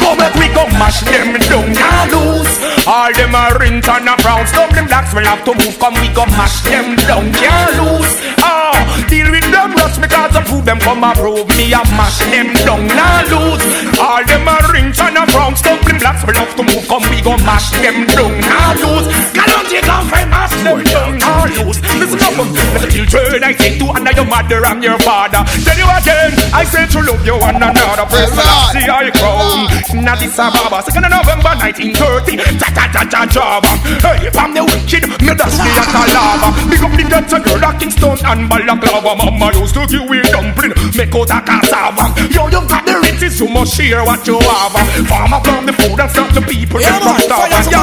[0.00, 2.54] Go make we go mash them down and loose.
[2.86, 4.52] All them are and a browns.
[4.52, 5.78] Dublin blacks will have to move.
[5.78, 8.12] Come we go mash them down, can't lose.
[8.38, 8.65] Ah,
[9.08, 11.72] deal with them rust because of who them come approve me.
[11.72, 13.62] I mash them down and lose.
[13.96, 15.62] All them are rinse and a browns.
[15.62, 16.84] Dublin blacks will have to move.
[16.90, 19.06] Come we go mash them down and lose.
[19.32, 21.78] Can't take off and mash them down and lose.
[21.96, 22.34] Listen up,
[22.82, 23.40] little children.
[23.44, 25.46] I say to honor your mother and your father.
[25.64, 28.04] Tell you again, I say to love you one another.
[28.10, 28.74] The Lord.
[28.74, 30.04] See I crown.
[30.04, 32.40] Now Addis Ababa, second of November 1930.
[32.56, 33.68] Ta ta ta ta Java.
[34.00, 36.48] Hey, from the wicked, me dust me at a lava.
[36.72, 39.14] Big up the ghetto girl at Kingston and Balaclava.
[39.14, 42.10] Mama used to give we dumpling, make out a cassava.
[42.34, 44.74] Yo, you got the riches, you must share what you have.
[45.06, 47.70] Farm up on the food and stop the people Yeah, from starving.
[47.70, 47.80] Yo,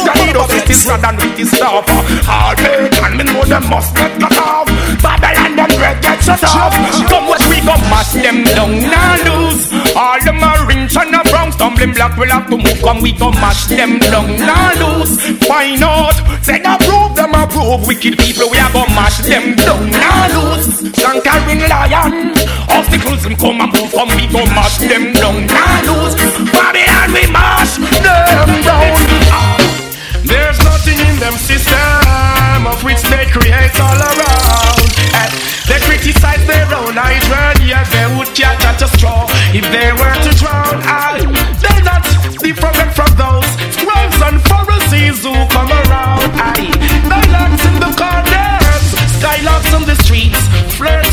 [0.00, 1.84] you need us it is God and it is stuff.
[2.24, 4.68] All pagan, me know them must get cut off.
[5.04, 6.72] Babylon, them bread get shut off.
[7.08, 9.68] Come what we go mash them down, now lose.
[9.92, 12.80] All them are rich and a brown, stumbling block, we'll have to move.
[12.80, 15.20] Come we go mash them down, now lose.
[15.44, 16.16] Why not?
[16.40, 17.86] Say approve, them approve.
[17.86, 20.92] Wicked people, we are go mash them down, now lose.
[20.94, 22.32] Conquering lion,
[22.68, 23.92] obstacles them come and move.
[23.92, 26.14] Come we go mash them down, now lose.
[26.52, 28.88] Babylon, we mash them down.
[29.32, 29.58] Ah.
[30.24, 34.88] There's nothing in them system of which they create all around.
[35.20, 35.30] And
[35.68, 37.54] they criticize their own eyes when
[37.92, 40.80] they would catch at a straw if they were to drown.
[40.84, 41.20] I,
[41.60, 42.02] they're not
[42.40, 43.03] different from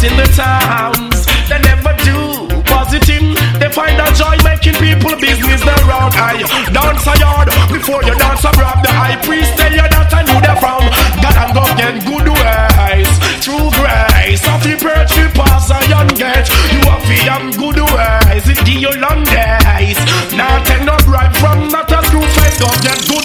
[0.04, 1.30] in the towns.
[1.46, 3.38] They never do positive.
[3.62, 6.18] They find a joy making people business around.
[6.18, 6.42] I
[6.74, 8.82] dance a yard before you dance a grab.
[8.82, 10.86] The high priest tell you that I knew the frown.
[11.22, 13.12] God and go get good ways
[13.46, 14.42] True grace.
[14.50, 16.50] Of the perch we pass a young gate.
[16.74, 18.46] You have to have good ways.
[18.50, 19.98] It give you long days.
[20.34, 22.58] Now take no bribe from not a screw face.
[22.58, 23.21] Go get good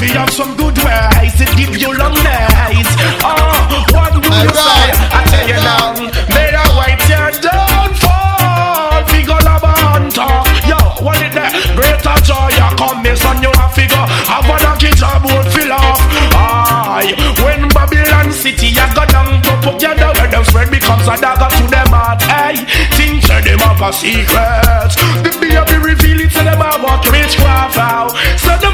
[0.00, 1.40] You have some good ways.
[1.40, 2.90] It give you long days.
[3.24, 3.56] Oh,
[3.94, 4.86] what do you say?
[5.10, 5.94] I tell you now.
[6.28, 9.02] Better wait your downfall.
[9.08, 10.44] Figure on top.
[10.68, 11.50] Yo, what is that?
[11.74, 12.52] Greater joy.
[12.52, 14.06] You come, me son, you a figure.
[14.28, 15.98] Have a donkey job won't fill off.
[16.36, 21.08] Aye, when Babylon City, you go down to put your dog where them spread becomes
[21.08, 22.20] a dagger to them heart.
[22.28, 22.60] Hey,
[22.98, 24.90] think say them have a secret.
[25.24, 28.12] The baby reveal it, so them what witchcraft out.
[28.36, 28.73] So them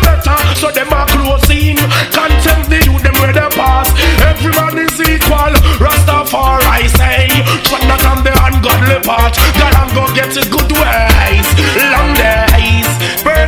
[0.61, 1.81] so them are closing.
[2.13, 3.89] Contempt the youth, them where they pass.
[4.29, 5.57] Every man is equal.
[5.81, 7.33] Rastafari say,
[7.65, 9.33] try not on the ungodly part.
[9.57, 11.49] God and go get a good ways.
[11.89, 12.89] Long days,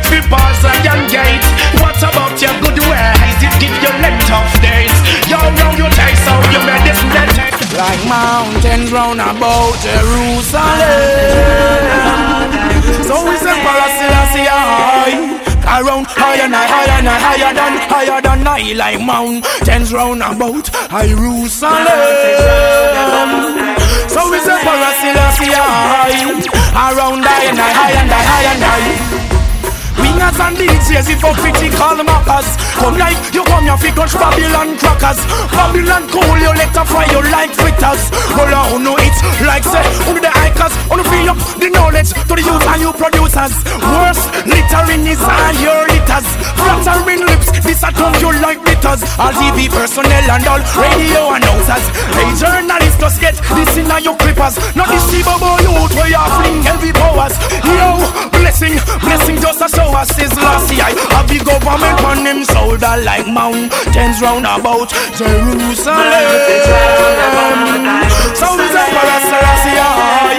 [0.09, 1.45] we pass young gate.
[1.85, 3.37] What about your good ways?
[3.45, 4.97] It give you length of days.
[5.29, 7.29] Yo, now you taste how you made this net.
[7.77, 10.65] Like mountains round about Jerusalem.
[13.05, 15.52] So we say Selassie high.
[15.73, 21.81] Around higher and higher and higher than higher than I like mountains round about Jerusalem.
[24.05, 26.29] So we say Selassie high.
[26.77, 29.33] Around higher and higher and higher and higher.
[29.97, 34.73] Wingers and DJs, if you critical mockers Come like you come here fi touch Babylon
[34.77, 35.21] crackers
[35.53, 39.85] Babylon cool, you let fry you like fritters Roll on, no it's like say,
[40.43, 45.07] only the hikers free up the knowledge to the youth and you producers Worse, littering
[45.07, 46.27] is all your litters
[46.59, 51.85] Flattering lips, this a tongue you like bitters All TV personnel and all radio announcers.
[52.15, 54.55] Hey journalists, just get this in your clippers.
[54.75, 57.35] Not this boy youth where you fling heavy powers.
[57.63, 58.01] Yo,
[58.37, 60.91] blessing, blessing just a show us is last year.
[61.17, 66.03] A big government on him shoulder like mountains round about Jerusalem.
[68.33, 70.32] So we say Parasarasi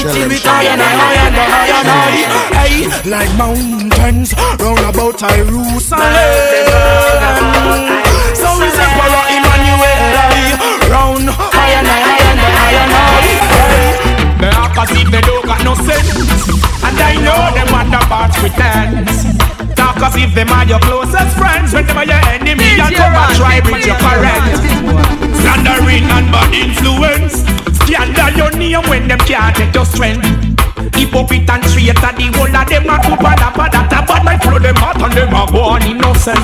[0.00, 2.24] City with high and high and high and high.
[2.56, 6.08] Hey, like mountains round about Jerusalem.
[8.32, 10.56] So we say Para Emmanuel
[10.88, 14.40] round high and high and high and high.
[14.40, 16.48] They act as if they don't got no sense.
[16.80, 19.04] And I know them want the parts pretend
[19.76, 21.76] Talk as if them are your closest friends.
[21.76, 24.64] When them are your enemy and come and try with your parents.
[25.44, 27.44] Slandering and bad influence
[27.90, 30.49] Scandal your name when them can't take your strength
[30.96, 33.02] Hypocrite and traitor, the whole of them bad
[33.60, 36.40] bad that a bad mind flow them out and them are born innocent.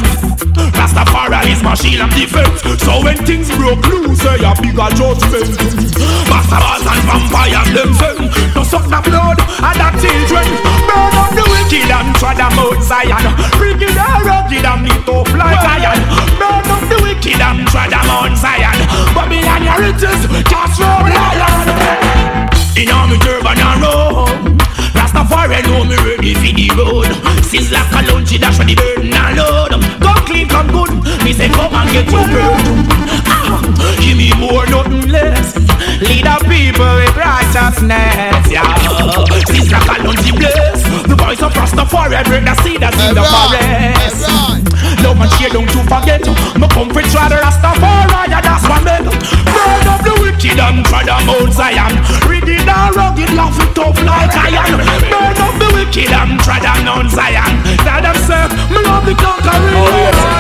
[0.77, 4.91] Rastafari is my shield of defense, so when things broke loose, eh, say a bigger
[4.93, 5.57] judgment.
[6.29, 10.47] Bastards and vampires them send, no suck the blood of the children.
[10.85, 13.25] Burn up the wicked and tread them out Zion.
[13.57, 16.01] It and rugged and neat up like iron.
[16.37, 18.79] Burn up the wicked and tread them out Zion.
[19.17, 22.46] Babylon your riches, cast from lion.
[22.77, 24.61] In all me turban and robe
[24.93, 27.09] Rastafari know me ready for the road.
[27.45, 29.73] Since like a lunch, dash for the burden and load.
[30.01, 30.93] Come clean, come good.
[31.25, 32.85] Me say come and get your burden.
[33.29, 33.65] Ah,
[34.01, 35.57] Give me more, nothing less.
[36.05, 38.69] Lead the people with righteousness Yeah.
[39.49, 40.83] Since like a lunch, bless.
[41.09, 44.29] The voice of Rastafari Break the seed that's in the forest.
[45.01, 46.25] Love and share, don't you forget.
[46.61, 49.46] Me come for try the Rastafari Yeah, that's what me Burn up the
[50.47, 52.27] wicked and try the Mount Zion
[52.69, 54.79] and rugged, laugh it tough like iron.
[55.11, 57.55] Burn up the wicked and tread on Zion.
[57.85, 59.75] Now them say, me love the conquering.
[59.77, 60.37] Oh yes,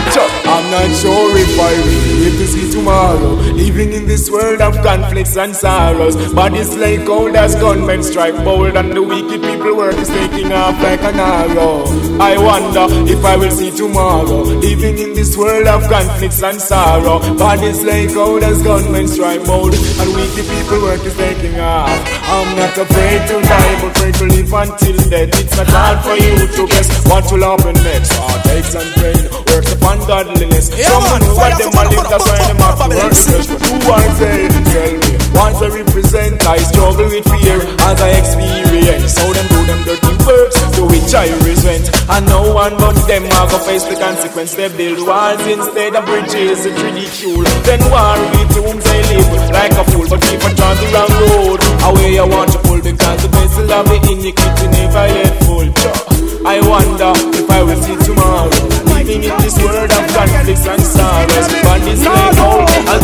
[0.47, 3.33] I'm not sure if I will live to see tomorrow.
[3.55, 6.17] Living in this world of conflicts and sorrows.
[6.33, 10.81] Bodies lay cold as gunmen strike bold, and the wicked people work is taking off
[10.83, 11.85] like an arrow.
[12.21, 14.43] I wonder if I will see tomorrow.
[14.43, 17.19] Living in this world of conflicts and sorrow.
[17.37, 21.91] Bodies lay cold as gunmen strike bold, and wicked people work is taking off.
[22.29, 25.31] I'm not afraid to die, but afraid to live until death.
[25.41, 28.13] It's not hard for you to guess what will happen next.
[28.17, 30.71] Heartaches and pain, works upon godliness.
[30.77, 33.17] Yeah, Some man, know what them a live, that's why them have to work the
[33.17, 33.49] fire, best.
[33.49, 34.49] But who are they?
[34.73, 35.16] Tell me.
[35.35, 39.15] Once I represent, I struggle with fear as I experience.
[39.15, 41.91] So them do them dirty works, to which I resent.
[42.11, 44.55] And no one but them are gonna face the consequence.
[44.55, 46.67] They build walls instead of bridges.
[46.67, 47.45] It's ridicule.
[47.67, 51.13] Then war with whom they live like a fool, but keep on trying the wrong
[51.25, 51.61] road.
[51.89, 55.69] Away I want to pull because the vessel of the iniquity never yet full.
[56.47, 58.51] I wonder if I will see tomorrow.
[58.95, 61.49] Living in this world of conflicts and sorrows.
[61.67, 62.15] But late no,
[62.87, 63.03] I'll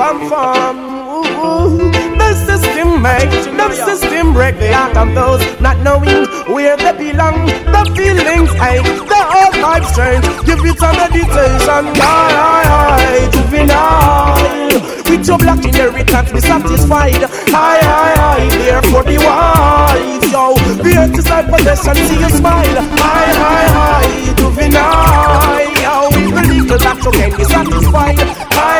[0.00, 0.74] come from.
[1.12, 1.90] Ooh,
[2.20, 6.24] The system makes the system break the heart of those not knowing
[6.54, 7.36] where they belong.
[7.74, 10.24] The feelings ache, the whole vibe strange.
[10.48, 14.80] Give it a meditation, aye, aye, aye, juvenile.
[15.10, 17.22] With your black inheritance, be satisfied.
[17.52, 20.54] Aye, aye, aye, therefore be wise, yo.
[20.80, 22.78] The earth is like possession, see you smile.
[22.78, 25.94] Aye, aye, aye, juvenile, yo.
[26.14, 28.18] With the little that you can be satisfied.
[28.60, 28.79] Aye,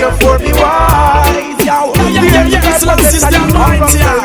[0.00, 1.92] therefore be wise, yo.
[1.92, 3.46] The earth is like possession,
[3.88, 4.16] see you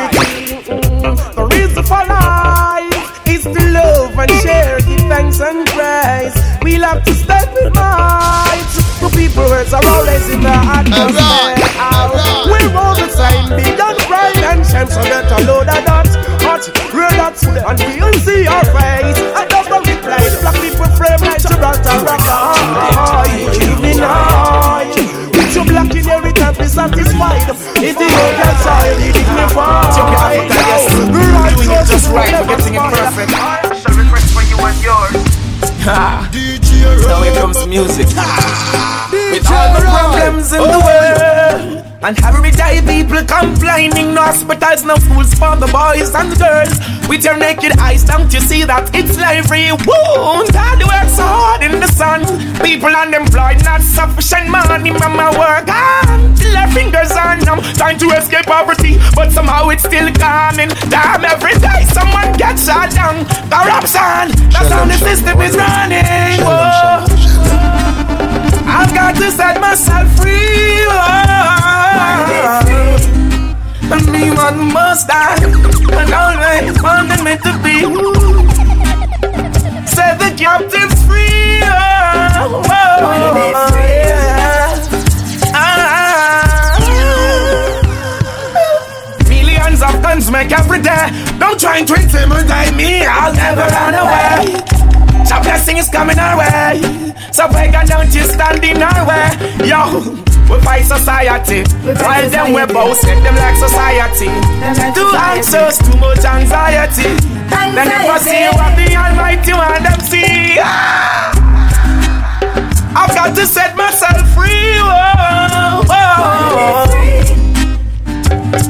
[1.36, 6.34] The reason for life is to love and share, give thanks and praise.
[6.62, 8.72] We'll have to stand with might.
[9.00, 11.60] The people words are always in the atmosphere.
[12.48, 13.06] We're all the
[13.56, 14.88] big and bright and shame.
[14.88, 16.08] So get a load of that,
[16.40, 16.64] hot,
[16.96, 19.20] real that, and we'll see your face.
[19.36, 20.24] I love the replay.
[20.40, 23.28] Black people frame like Gibraltar rock.
[23.60, 25.15] Evening night.
[25.66, 27.42] With your black inheritance, be satisfied.
[27.82, 29.90] It's the old and soil, it dignified.
[31.56, 33.30] Doing it just right, forgetting it perfect.
[33.82, 35.26] Shall request for you and yours.
[35.82, 36.30] Ha!
[36.32, 38.06] Now here comes music.
[38.06, 44.94] With all the problems in the world And every day people complaining No hospitals, no
[44.94, 46.78] schools for the boys and the girls.
[47.10, 49.74] With your naked eyes, don't you see that it's slavery?
[49.74, 52.22] Wounds, God works so hard in the sun.
[52.62, 58.06] People unemployed, not sufficient money Mama work hard till their fingers are numb Trying to
[58.14, 60.70] escape poverty, but somehow it's still coming.
[60.86, 63.26] Damn, every day someone gets shot down.
[63.50, 66.38] Corruption, that's how the system is running.
[66.46, 67.15] Whoa.
[68.96, 70.86] Got to set myself free.
[70.88, 70.96] Oh,
[73.92, 75.36] and me one must die,
[76.00, 77.76] and always wanted me to be.
[79.86, 81.60] Set the captives free.
[81.62, 82.76] Oh, oh.
[89.28, 91.10] Millions of guns make every day.
[91.38, 93.04] Don't try and intimidate me.
[93.04, 94.85] I'll never run away.
[95.28, 96.80] Your blessing is coming our way.
[97.32, 99.28] So beg and don't you stand in our way.
[99.66, 100.14] Yo,
[100.48, 101.62] we fight society.
[101.82, 104.30] While them we both set them like society.
[104.94, 107.10] Too anxious, too much anxiety.
[107.50, 110.58] They never see what the Almighty want them see.
[110.60, 111.32] Ah.
[112.96, 114.56] I've got to set myself free.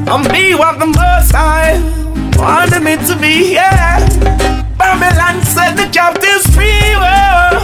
[0.09, 1.77] I'm be what the most I
[2.37, 3.53] wanted me to be.
[3.53, 4.66] Yeah.
[4.87, 6.95] Babylon set the captives free.
[6.95, 7.59] Whoa.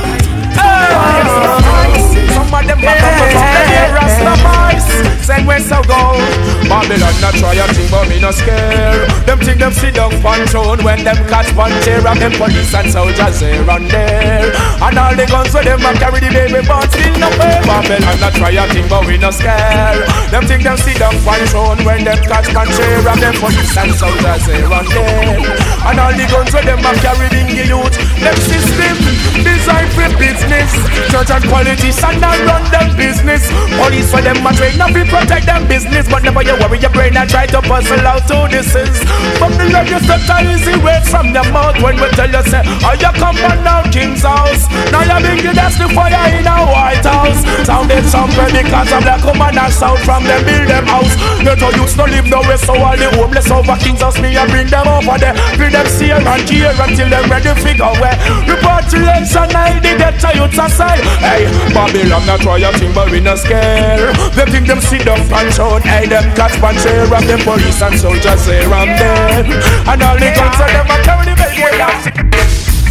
[0.59, 1.95] Oh.
[2.35, 4.83] Some of them back up the Rasta boys.
[5.23, 6.19] Said where so go.
[6.67, 10.47] Babylon not try a thing but me no scare Them think them sit down on
[10.47, 14.51] throne when them catch one chair And them police and soldiers here and there
[14.81, 18.19] And all the guns where them a carry the baby but still no pay Babylon
[18.19, 20.01] not try a thing but we no scare
[20.31, 23.77] Them think them sit down on throne when them catch one chair And them police
[23.77, 27.67] and soldiers here and there And all the guns where them a carry in the
[27.67, 30.69] youth Them system designed for business.
[31.09, 33.49] Church and politicians and run them business.
[33.79, 36.05] Police for them a train up protect them business.
[36.09, 38.97] But never you worry your brain and try to puzzle out who this is.
[39.39, 40.01] From the love you
[40.43, 43.81] easy way from your mouth When we tell you say, oh you come on now
[43.89, 44.67] king's house?
[44.91, 47.39] Now you bring the that's the fire in a White House.
[47.65, 51.15] Sounded somewhere because of the command and sound from them build them house.
[51.41, 54.45] Get how used to live nowhere so all the homeless over king's house Me I
[54.47, 55.35] bring them over there.
[55.55, 58.17] Bring them see and care until them ready to figure where.
[58.49, 60.99] Report to Attention, I the ghetto youth a side.
[61.23, 64.11] Hey, Babylon not try a thing, but we no scare.
[64.35, 67.81] They think them sit up and shout, hey, them catch and share of the police
[67.81, 69.47] and soldiers here and there.
[69.87, 71.95] And all the guns are them a carry the bell.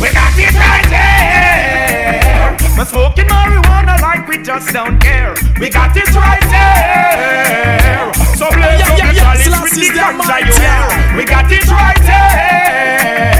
[0.01, 2.57] We got it right there.
[2.81, 5.37] We're smoking marijuana like we just don't care.
[5.61, 8.09] We got it right there.
[8.41, 9.63] So blaze yeah, yeah, yeah, yeah.
[9.63, 11.17] with the ganja you.
[11.19, 13.32] We got it right there.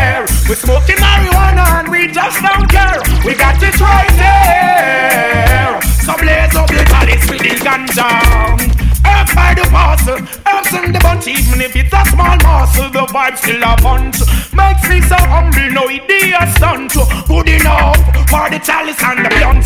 [0.53, 3.01] We're smoking marijuana and we just don't care.
[3.25, 5.81] We got it right there.
[6.05, 8.83] So blaze up the chalice with the ganja
[9.35, 10.19] by the parcel.
[10.45, 14.21] Herbs in the bunch, even if it's a small morsel, the vibe still a punch.
[14.53, 16.93] Makes me so humble, no idea stunt.
[17.27, 17.97] Good enough
[18.29, 19.62] for the chalice and the blunt.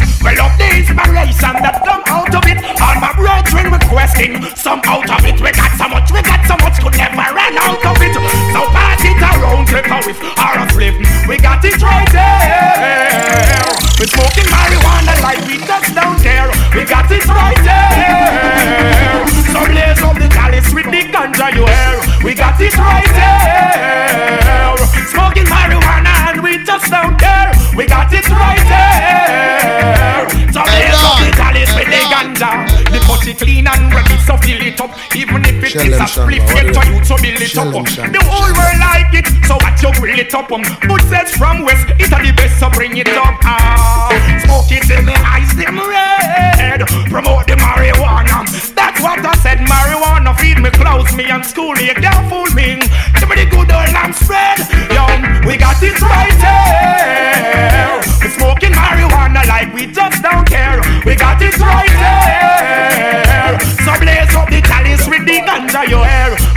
[34.86, 35.16] Up.
[35.16, 37.72] Even if it is a split, get to you to build it up.
[37.74, 40.50] The whole world like it, so what you grill it up.
[40.52, 40.62] Um?
[40.86, 43.34] Good sets from west, it's the best, so bring it up.
[43.42, 44.08] Ah,
[44.44, 46.86] smoke it till the eyes them red.
[47.10, 48.46] Promote the marijuana.
[48.74, 52.78] That's what I said marijuana feed me, clothes me, and school you can't fool me.
[53.18, 54.58] Give me the good old lamb spread.
[54.92, 55.04] Yo,
[55.46, 58.00] we got it right here.
[58.22, 60.80] We smoking marijuana like we just don't care.
[61.04, 63.58] We got it right here.
[63.84, 66.02] So blaze up chalice with the ganja you.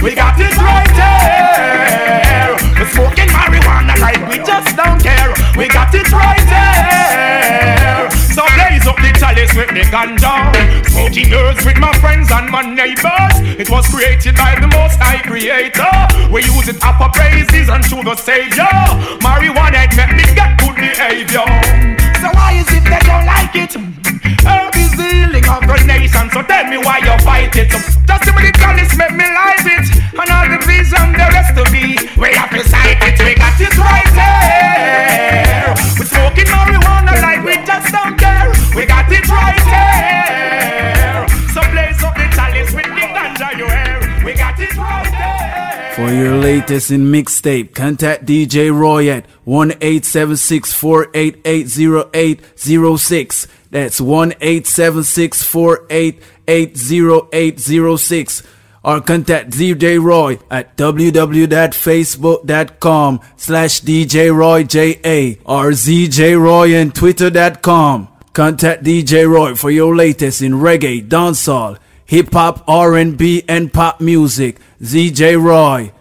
[0.04, 2.56] We got it right here.
[2.78, 5.34] We smoking marijuana like we just don't care.
[5.58, 8.10] We got it right here.
[8.34, 10.34] So blaze up the chalice with the ganja.
[10.90, 13.36] Smoking herbs with my friends and my neighbors.
[13.60, 15.94] It was created by the most high creator.
[16.32, 18.74] We use it up for praises and to the savior.
[19.22, 21.48] Marijuana it make me get good behavior.
[22.22, 23.72] So why is it they don't like it?
[23.72, 24.00] Mm.
[24.46, 24.79] Herb
[25.10, 26.32] healing of.
[26.32, 27.70] So tell me why you fight it.
[27.70, 29.86] Just give me the chalice, make me light it.
[30.14, 31.50] And all the vision the rest.
[32.20, 32.64] We have to
[33.02, 33.18] it.
[33.20, 35.76] We got it right there.
[35.98, 38.52] We smoking marijuana like we just don't care.
[38.76, 39.56] We got it right
[44.60, 45.90] it there.
[45.96, 52.48] For your latest in mixtape, contact DJ Roy at 1 876 488
[53.72, 56.76] That's 1 876 488
[58.84, 68.08] or contact DJ Roy at www.facebook.com slash DJ Roy JA or DJ Roy and twitter.com.
[68.34, 74.58] Contact DJ Roy for your latest in reggae, dancehall, hip hop, R&B, and pop music.
[74.82, 75.92] DJ Roy